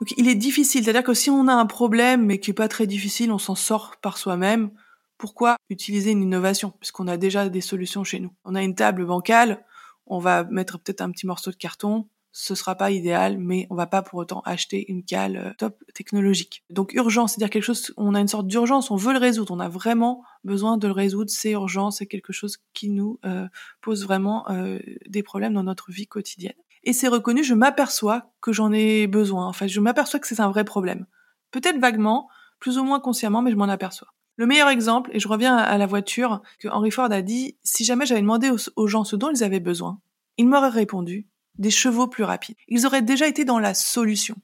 Donc 0.00 0.14
il 0.16 0.28
est 0.28 0.34
difficile, 0.34 0.84
c'est-à-dire 0.84 1.02
que 1.02 1.14
si 1.14 1.30
on 1.30 1.48
a 1.48 1.54
un 1.54 1.66
problème 1.66 2.24
mais 2.24 2.38
qui 2.38 2.50
est 2.50 2.54
pas 2.54 2.68
très 2.68 2.86
difficile, 2.86 3.32
on 3.32 3.38
s'en 3.38 3.54
sort 3.54 3.96
par 4.00 4.16
soi-même, 4.16 4.70
pourquoi 5.16 5.56
utiliser 5.68 6.12
une 6.12 6.22
innovation? 6.22 6.72
Puisqu'on 6.78 7.08
a 7.08 7.16
déjà 7.16 7.48
des 7.48 7.60
solutions 7.60 8.04
chez 8.04 8.20
nous. 8.20 8.32
On 8.44 8.54
a 8.54 8.62
une 8.62 8.76
table 8.76 9.04
bancale, 9.04 9.64
on 10.06 10.20
va 10.20 10.44
mettre 10.44 10.78
peut-être 10.78 11.00
un 11.00 11.10
petit 11.10 11.26
morceau 11.26 11.50
de 11.50 11.56
carton, 11.56 12.08
ce 12.30 12.54
sera 12.54 12.76
pas 12.76 12.92
idéal, 12.92 13.36
mais 13.38 13.66
on 13.68 13.74
va 13.74 13.86
pas 13.86 14.02
pour 14.02 14.20
autant 14.20 14.42
acheter 14.44 14.88
une 14.88 15.02
cale 15.02 15.36
euh, 15.36 15.52
top 15.58 15.82
technologique. 15.92 16.62
Donc 16.70 16.92
urgence, 16.92 17.32
c'est-à-dire 17.32 17.50
quelque 17.50 17.64
chose, 17.64 17.92
on 17.96 18.14
a 18.14 18.20
une 18.20 18.28
sorte 18.28 18.46
d'urgence, 18.46 18.92
on 18.92 18.96
veut 18.96 19.12
le 19.12 19.18
résoudre, 19.18 19.52
on 19.52 19.58
a 19.58 19.68
vraiment 19.68 20.22
besoin 20.44 20.76
de 20.76 20.86
le 20.86 20.92
résoudre, 20.92 21.30
c'est 21.30 21.50
urgent, 21.50 21.90
c'est 21.90 22.06
quelque 22.06 22.32
chose 22.32 22.58
qui 22.74 22.90
nous 22.90 23.18
euh, 23.24 23.48
pose 23.80 24.04
vraiment 24.04 24.48
euh, 24.50 24.78
des 25.08 25.24
problèmes 25.24 25.54
dans 25.54 25.64
notre 25.64 25.90
vie 25.90 26.06
quotidienne. 26.06 26.54
Et 26.84 26.92
c'est 26.92 27.08
reconnu, 27.08 27.44
je 27.44 27.54
m'aperçois 27.54 28.30
que 28.40 28.52
j'en 28.52 28.72
ai 28.72 29.06
besoin, 29.06 29.46
en 29.46 29.52
fait, 29.52 29.68
je 29.68 29.80
m'aperçois 29.80 30.20
que 30.20 30.26
c'est 30.26 30.40
un 30.40 30.50
vrai 30.50 30.64
problème. 30.64 31.06
Peut-être 31.50 31.78
vaguement, 31.78 32.28
plus 32.60 32.78
ou 32.78 32.84
moins 32.84 33.00
consciemment, 33.00 33.42
mais 33.42 33.50
je 33.50 33.56
m'en 33.56 33.64
aperçois. 33.64 34.08
Le 34.36 34.46
meilleur 34.46 34.68
exemple, 34.68 35.10
et 35.12 35.18
je 35.18 35.26
reviens 35.26 35.56
à 35.56 35.78
la 35.78 35.86
voiture, 35.86 36.42
que 36.60 36.68
Henry 36.68 36.92
Ford 36.92 37.10
a 37.10 37.22
dit, 37.22 37.56
si 37.64 37.84
jamais 37.84 38.06
j'avais 38.06 38.20
demandé 38.20 38.50
aux, 38.76 38.86
gens 38.86 39.04
ce 39.04 39.16
dont 39.16 39.30
ils 39.30 39.42
avaient 39.42 39.58
besoin, 39.58 40.00
ils 40.36 40.46
m'auraient 40.46 40.68
répondu 40.68 41.26
des 41.56 41.70
chevaux 41.70 42.06
plus 42.06 42.22
rapides. 42.22 42.54
Ils 42.68 42.86
auraient 42.86 43.02
déjà 43.02 43.26
été 43.26 43.44
dans 43.44 43.58
la 43.58 43.74
solution. 43.74 44.36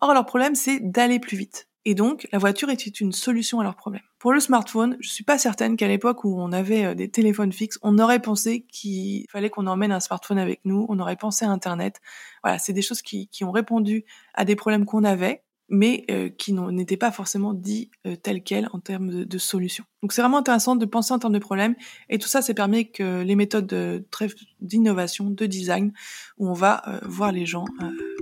Or, 0.00 0.14
leur 0.14 0.26
problème, 0.26 0.56
c'est 0.56 0.80
d'aller 0.80 1.20
plus 1.20 1.36
vite. 1.36 1.65
Et 1.88 1.94
donc, 1.94 2.26
la 2.32 2.38
voiture 2.40 2.68
était 2.68 2.90
une 2.90 3.12
solution 3.12 3.60
à 3.60 3.62
leur 3.62 3.76
problème. 3.76 4.02
Pour 4.18 4.32
le 4.32 4.40
smartphone, 4.40 4.96
je 4.98 5.08
suis 5.08 5.22
pas 5.22 5.38
certaine 5.38 5.76
qu'à 5.76 5.86
l'époque 5.86 6.24
où 6.24 6.36
on 6.36 6.50
avait 6.50 6.84
euh, 6.84 6.94
des 6.96 7.08
téléphones 7.08 7.52
fixes, 7.52 7.78
on 7.80 8.00
aurait 8.00 8.18
pensé 8.20 8.66
qu'il 8.72 9.24
fallait 9.30 9.50
qu'on 9.50 9.68
emmène 9.68 9.92
un 9.92 10.00
smartphone 10.00 10.38
avec 10.38 10.60
nous, 10.64 10.84
on 10.88 10.98
aurait 10.98 11.14
pensé 11.14 11.44
à 11.44 11.50
Internet. 11.50 12.00
Voilà, 12.42 12.58
c'est 12.58 12.72
des 12.72 12.82
choses 12.82 13.02
qui, 13.02 13.28
ont 13.42 13.52
répondu 13.52 14.04
à 14.34 14.44
des 14.44 14.56
problèmes 14.56 14.84
qu'on 14.84 15.04
avait 15.04 15.42
mais 15.68 16.04
euh, 16.12 16.28
qui 16.28 16.52
n'étaient 16.52 16.96
pas 16.96 17.10
forcément 17.10 17.52
dit 17.52 17.90
euh, 18.06 18.14
tel 18.14 18.44
quel 18.44 18.68
en 18.72 18.78
termes 18.78 19.10
de, 19.10 19.24
de 19.24 19.38
solutions. 19.38 19.84
Donc 20.00 20.12
c'est 20.12 20.22
vraiment 20.22 20.38
intéressant 20.38 20.76
de 20.76 20.86
penser 20.86 21.12
en 21.12 21.18
termes 21.18 21.32
de 21.32 21.40
problèmes, 21.40 21.74
et 22.08 22.18
tout 22.18 22.28
ça, 22.28 22.40
c'est 22.40 22.54
permis 22.54 22.92
que 22.92 23.22
les 23.22 23.34
méthodes 23.34 24.06
d'innovation, 24.60 25.28
de, 25.30 25.46
design, 25.46 25.92
où 26.38 26.48
on 26.48 26.52
va 26.52 27.00
voir 27.02 27.32
les 27.32 27.46
gens 27.46 27.64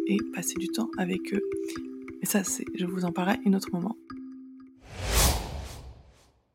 et 0.07 0.17
passer 0.35 0.55
du 0.55 0.69
temps 0.69 0.89
avec 0.97 1.35
eux. 1.35 1.43
Et 2.25 2.27
ça, 2.27 2.41
je 2.75 2.87
vous 2.87 3.05
en 3.05 3.13
parlerai 3.13 3.37
un 3.45 3.53
autre 3.53 3.69
moment. 3.71 3.99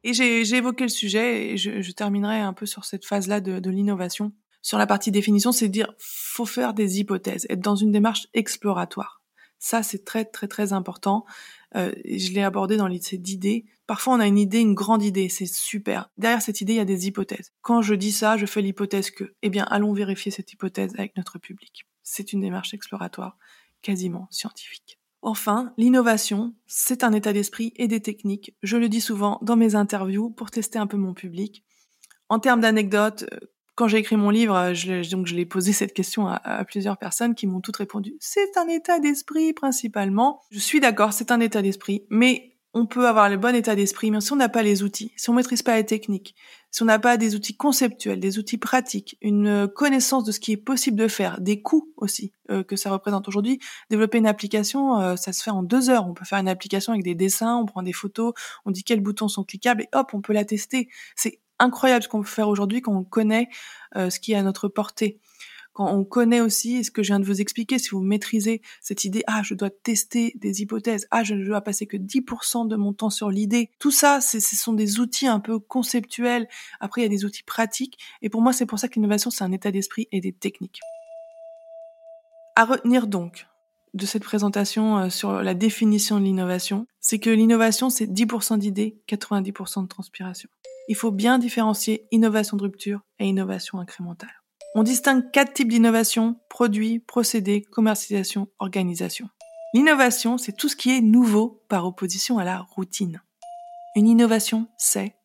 Et 0.04 0.14
j'ai 0.14 0.56
évoqué 0.56 0.84
le 0.84 0.90
sujet, 0.90 1.52
et 1.52 1.58
je, 1.58 1.92
terminerai 1.92 2.40
un 2.40 2.54
peu 2.54 2.66
sur 2.66 2.86
cette 2.86 3.06
phase-là 3.06 3.40
de, 3.40 3.70
l'innovation. 3.70 4.34
Sur 4.64 4.80
la 4.80 4.88
partie 4.88 5.12
définition, 5.12 5.52
c'est 5.52 5.68
de 5.68 5.72
dire, 5.72 5.94
faut 6.00 6.48
faire 6.48 6.74
des 6.74 7.00
hypothèses, 7.00 7.46
être 7.52 7.60
dans 7.60 7.76
une 7.76 7.92
démarche 7.92 8.26
exploratoire 8.34 9.20
ça, 9.60 9.84
c'est 9.84 10.06
très 10.06 10.24
très 10.24 10.48
très 10.48 10.72
important. 10.72 11.26
Euh, 11.76 11.92
je 12.06 12.32
l'ai 12.32 12.42
abordé 12.42 12.78
dans 12.78 12.90
ces 13.02 13.18
d'idées. 13.18 13.66
Parfois, 13.88 14.14
on 14.14 14.20
a 14.22 14.26
une 14.26 14.38
idée, 14.38 14.60
une 14.60 14.74
grande 14.74 15.04
idée, 15.04 15.28
c'est 15.28 15.46
super. 15.46 16.10
Derrière 16.18 16.42
cette 16.42 16.62
idée, 16.62 16.74
il 16.74 16.78
y 16.78 16.80
a 16.80 16.86
des 16.86 17.08
hypothèses. 17.08 17.52
Quand 17.62 17.82
je 17.82 17.94
dis 17.94 18.14
ça, 18.14 18.38
je 18.38 18.46
fais 18.46 18.62
l'hypothèse 18.62 19.12
que. 19.12 19.36
Eh 19.42 19.50
bien, 19.50 19.66
allons 19.66 19.92
vérifier 19.92 20.32
cette 20.32 20.54
hypothèse 20.54 20.94
avec 20.98 21.18
notre 21.18 21.40
public. 21.40 21.86
C'est 22.04 22.32
une 22.32 22.40
démarche 22.40 22.74
exploratoire, 22.74 23.38
quasiment 23.82 24.30
scientifique. 24.32 24.99
Enfin, 25.22 25.74
l'innovation, 25.78 26.54
c'est 26.66 27.04
un 27.04 27.12
état 27.12 27.34
d'esprit 27.34 27.74
et 27.76 27.88
des 27.88 28.00
techniques. 28.00 28.56
Je 28.64 28.78
le 28.78 28.88
dis 28.88 29.02
souvent 29.02 29.40
dans 29.42 29.58
mes 29.58 29.76
interviews 29.76 30.30
pour 30.30 30.50
tester 30.50 30.80
un 30.80 30.88
peu 30.88 30.98
mon 30.98 31.14
public. 31.14 31.64
En 32.30 32.40
termes 32.40 32.62
d'anecdotes, 32.62 33.26
quand 33.76 33.88
j'ai 33.88 33.98
écrit 33.98 34.18
mon 34.18 34.30
livre, 34.30 34.74
je, 34.74 35.10
donc 35.10 35.30
l'ai 35.30 35.46
posé 35.46 35.72
cette 35.72 35.94
question 35.94 36.28
à, 36.28 36.64
plusieurs 36.66 36.98
personnes 36.98 37.34
qui 37.34 37.48
m'ont 37.48 37.62
toutes 37.62 37.78
répondu. 37.78 38.16
C'est 38.20 38.58
un 38.58 38.68
état 38.68 39.00
d'esprit 39.00 39.54
principalement. 39.54 40.42
Je 40.52 40.60
suis 40.60 40.80
d'accord, 40.80 41.14
c'est 41.14 41.32
un 41.32 41.40
état 41.40 41.62
d'esprit, 41.62 42.06
mais 42.10 42.58
on 42.74 42.86
peut 42.86 43.08
avoir 43.08 43.30
le 43.30 43.38
bon 43.38 43.56
état 43.56 43.76
d'esprit, 43.76 44.12
mais 44.12 44.22
si 44.22 44.32
on 44.32 44.36
n'a 44.36 44.50
pas 44.50 44.64
les 44.64 44.84
outils, 44.84 45.12
si 45.16 45.30
on 45.30 45.34
maîtrise 45.34 45.64
pas 45.64 45.78
les 45.78 45.86
techniques, 45.86 46.36
si 46.72 46.84
on 46.84 46.86
n'a 46.86 47.00
pas 47.00 47.18
des 47.18 47.36
outils 47.36 47.56
conceptuels, 47.56 48.20
des 48.20 48.38
outils 48.38 48.58
pratiques, 48.58 49.18
une 49.22 49.68
connaissance 49.68 50.24
de 50.24 50.32
ce 50.32 50.40
qui 50.40 50.52
est 50.52 50.58
possible 50.58 50.98
de 50.98 51.08
faire, 51.08 51.42
des 51.42 51.62
coûts 51.62 51.92
aussi 51.98 52.34
euh, 52.52 52.64
que 52.64 52.76
ça 52.76 52.92
représente 52.92 53.28
aujourd'hui, 53.28 53.60
développer 53.90 54.20
une 54.20 54.28
application, 54.28 55.00
euh, 55.00 55.16
ça 55.16 55.34
se 55.34 55.44
fait 55.44 55.52
en 55.52 55.64
deux 55.64 55.90
heures. 55.90 56.08
On 56.08 56.14
peut 56.14 56.26
faire 56.26 56.40
une 56.40 56.50
application 56.50 56.94
avec 56.94 57.04
des 57.04 57.16
dessins, 57.16 57.56
on 57.56 57.66
prend 57.66 57.82
des 57.82 57.94
photos, 57.94 58.34
on 58.66 58.72
dit 58.72 58.84
quels 58.84 59.02
boutons 59.02 59.28
sont 59.28 59.44
cliquables 59.44 59.84
et 59.84 59.90
hop, 59.94 60.12
on 60.14 60.22
peut 60.22 60.34
la 60.34 60.46
tester. 60.46 60.90
C'est 61.16 61.40
incroyable 61.60 62.04
ce 62.04 62.10
qu'on 62.10 62.22
peut 62.22 62.28
faire 62.28 62.48
aujourd'hui 62.48 62.82
quand 62.82 62.96
on 62.96 63.04
connaît 63.04 63.50
euh, 63.96 64.10
ce 64.10 64.20
qui 64.20 64.34
est 64.34 64.36
à 64.36 64.44
notre 64.44 64.68
portée. 64.68 65.20
Quand 65.80 65.94
on 65.94 66.04
connaît 66.04 66.42
aussi 66.42 66.84
ce 66.84 66.92
que 66.92 67.04
je 67.04 67.08
viens 67.08 67.22
de 67.22 67.26
vous 67.26 67.40
expliquer, 67.40 67.80
si 67.80 67.92
vous 67.92 68.02
maîtrisez 68.02 68.62
cette 68.82 69.06
idée, 69.06 69.24
ah, 69.28 69.44
je 69.46 69.54
dois 69.54 69.70
tester 69.70 70.34
des 70.36 70.62
hypothèses, 70.62 71.08
ah, 71.10 71.24
je 71.24 71.36
ne 71.36 71.46
dois 71.46 71.62
passer 71.62 71.88
que 71.88 71.96
10% 71.96 72.68
de 72.68 72.76
mon 72.76 72.92
temps 72.92 73.10
sur 73.10 73.30
l'idée. 73.30 73.72
Tout 73.80 73.90
ça, 73.90 74.20
ce 74.20 74.42
sont 74.42 74.74
des 74.74 75.00
outils 75.00 75.28
un 75.28 75.40
peu 75.40 75.58
conceptuels. 75.58 76.50
Après, 76.82 77.00
il 77.00 77.06
y 77.06 77.08
a 77.08 77.10
des 77.10 77.24
outils 77.24 77.44
pratiques. 77.44 77.98
Et 78.22 78.28
pour 78.28 78.42
moi, 78.42 78.52
c'est 78.52 78.66
pour 78.66 78.78
ça 78.78 78.90
que 78.90 78.96
l'innovation, 78.96 79.32
c'est 79.32 79.46
un 79.46 79.54
état 79.54 79.72
d'esprit 79.72 80.10
et 80.12 80.20
des 80.20 80.34
techniques. 80.34 80.82
À 82.58 82.66
retenir 82.66 83.08
donc, 83.08 83.48
de 83.94 84.06
cette 84.06 84.26
présentation 84.26 84.98
euh, 84.98 85.10
sur 85.10 85.42
la 85.42 85.54
définition 85.54 86.20
de 86.20 86.26
l'innovation, 86.26 86.88
c'est 87.00 87.20
que 87.20 87.30
l'innovation, 87.30 87.90
c'est 87.90 88.06
10% 88.06 88.58
d'idées, 88.58 89.00
90% 89.08 89.84
de 89.84 89.88
transpiration. 89.88 90.50
Il 90.90 90.98
faut 90.98 91.12
bien 91.12 91.40
différencier 91.40 92.06
innovation 92.12 92.58
de 92.58 92.64
rupture 92.64 93.00
et 93.20 93.28
innovation 93.28 93.80
incrémentale. 93.80 94.39
On 94.76 94.84
distingue 94.84 95.32
quatre 95.32 95.54
types 95.54 95.70
d'innovation, 95.70 96.40
produits, 96.48 97.00
procédés, 97.00 97.64
commercialisation, 97.64 98.50
organisation. 98.60 99.28
L'innovation, 99.74 100.38
c'est 100.38 100.56
tout 100.56 100.70
ce 100.70 100.76
qui 100.76 100.96
est 100.96 101.02
nouveau 101.02 101.64
par 101.70 101.88
opposition 101.88 102.38
à 102.38 102.44
la 102.44 102.60
routine. 102.60 103.22
Une 103.96 104.08
innovation, 104.08 104.68
c'est 104.78 105.16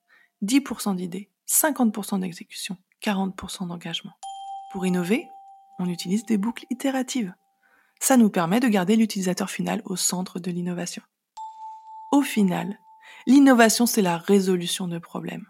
10% 0.43 0.97
d'idées, 0.97 1.31
50% 1.47 2.21
d'exécution, 2.21 2.79
40% 3.03 3.69
d'engagement. 3.69 4.13
Pour 4.73 4.87
innover, 4.87 5.29
on 5.79 5.91
utilise 5.91 6.25
des 6.25 6.39
boucles 6.39 6.65
itératives. 6.71 7.35
Ça 8.01 8.17
nous 8.17 8.31
permet 8.31 8.61
de 8.61 8.69
garder 8.69 8.97
l'utilisateur 8.97 9.51
final 9.51 9.83
au 9.85 9.97
centre 9.97 10.41
de 10.41 10.51
l'innovation. 10.51 11.03
Au 12.13 12.23
final, 12.23 12.79
l'innovation, 13.27 13.85
c'est 13.85 14.03
la 14.03 14.17
résolution 14.17 14.89
de 14.89 14.99
problèmes. 14.99 15.47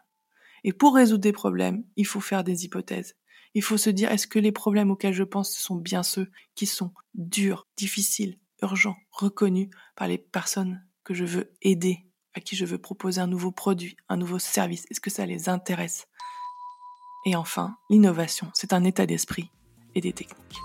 Et 0.65 0.73
pour 0.73 0.97
résoudre 0.97 1.23
des 1.23 1.33
problèmes, 1.33 1.85
il 1.97 2.07
faut 2.07 2.21
faire 2.21 2.43
des 2.43 2.65
hypothèses. 2.65 3.15
Il 3.55 3.63
faut 3.63 3.77
se 3.77 3.91
dire, 3.91 4.11
est-ce 4.11 4.27
que 4.27 4.41
les 4.41 4.51
problèmes 4.51 4.91
auxquels 4.91 5.15
je 5.15 5.23
pense 5.23 5.57
sont 5.57 5.77
bien 5.77 6.03
ceux 6.03 6.29
qui 6.57 6.67
sont 6.67 6.93
durs, 7.15 7.69
difficiles, 7.77 8.39
urgents, 8.63 8.97
reconnus 9.13 9.69
par 9.95 10.09
les 10.09 10.19
personnes 10.19 10.85
que 11.05 11.15
je 11.15 11.25
veux 11.25 11.53
aider, 11.63 12.05
à 12.35 12.41
qui 12.41 12.57
je 12.57 12.65
veux 12.65 12.79
proposer 12.79 13.21
un 13.21 13.29
nouveau 13.29 13.53
produit, 13.53 13.97
un 14.09 14.17
nouveau 14.17 14.41
service? 14.41 14.87
Est-ce 14.91 15.01
que 15.01 15.11
ça 15.11 15.25
les 15.25 15.49
intéresse? 15.49 16.09
Et 17.27 17.37
enfin, 17.37 17.77
l'innovation, 17.91 18.51
c'est 18.55 18.73
un 18.73 18.83
état 18.83 19.07
d'esprit 19.07 19.51
et 19.95 20.01
des 20.01 20.13
techniques. 20.13 20.59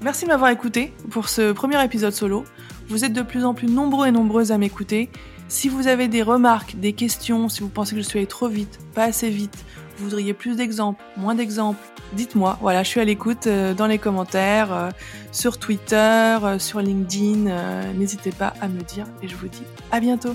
Merci 0.00 0.26
de 0.26 0.30
m'avoir 0.30 0.50
écouté 0.50 0.92
pour 1.10 1.28
ce 1.28 1.52
premier 1.52 1.82
épisode 1.82 2.12
solo. 2.12 2.44
Vous 2.88 3.04
êtes 3.04 3.12
de 3.12 3.22
plus 3.22 3.44
en 3.44 3.54
plus 3.54 3.68
nombreux 3.68 4.06
et 4.06 4.12
nombreuses 4.12 4.52
à 4.52 4.58
m'écouter. 4.58 5.10
Si 5.48 5.68
vous 5.68 5.88
avez 5.88 6.08
des 6.08 6.22
remarques, 6.22 6.76
des 6.76 6.92
questions, 6.92 7.48
si 7.48 7.60
vous 7.60 7.68
pensez 7.68 7.96
que 7.96 8.02
je 8.02 8.06
suis 8.06 8.18
allé 8.18 8.28
trop 8.28 8.48
vite, 8.48 8.78
pas 8.94 9.04
assez 9.04 9.30
vite, 9.30 9.64
vous 9.98 10.04
voudriez 10.04 10.32
plus 10.32 10.56
d'exemples, 10.56 11.02
moins 11.16 11.34
d'exemples, 11.34 11.80
dites-moi. 12.12 12.58
Voilà, 12.60 12.82
je 12.82 12.88
suis 12.88 13.00
à 13.00 13.04
l'écoute 13.04 13.46
euh, 13.46 13.74
dans 13.74 13.86
les 13.86 13.98
commentaires, 13.98 14.72
euh, 14.72 14.90
sur 15.32 15.58
Twitter, 15.58 15.96
euh, 16.42 16.58
sur 16.58 16.80
LinkedIn. 16.80 17.92
N'hésitez 17.94 18.32
pas 18.32 18.54
à 18.60 18.68
me 18.68 18.80
dire 18.80 19.06
et 19.22 19.28
je 19.28 19.36
vous 19.36 19.48
dis 19.48 19.64
à 19.90 20.00
bientôt. 20.00 20.34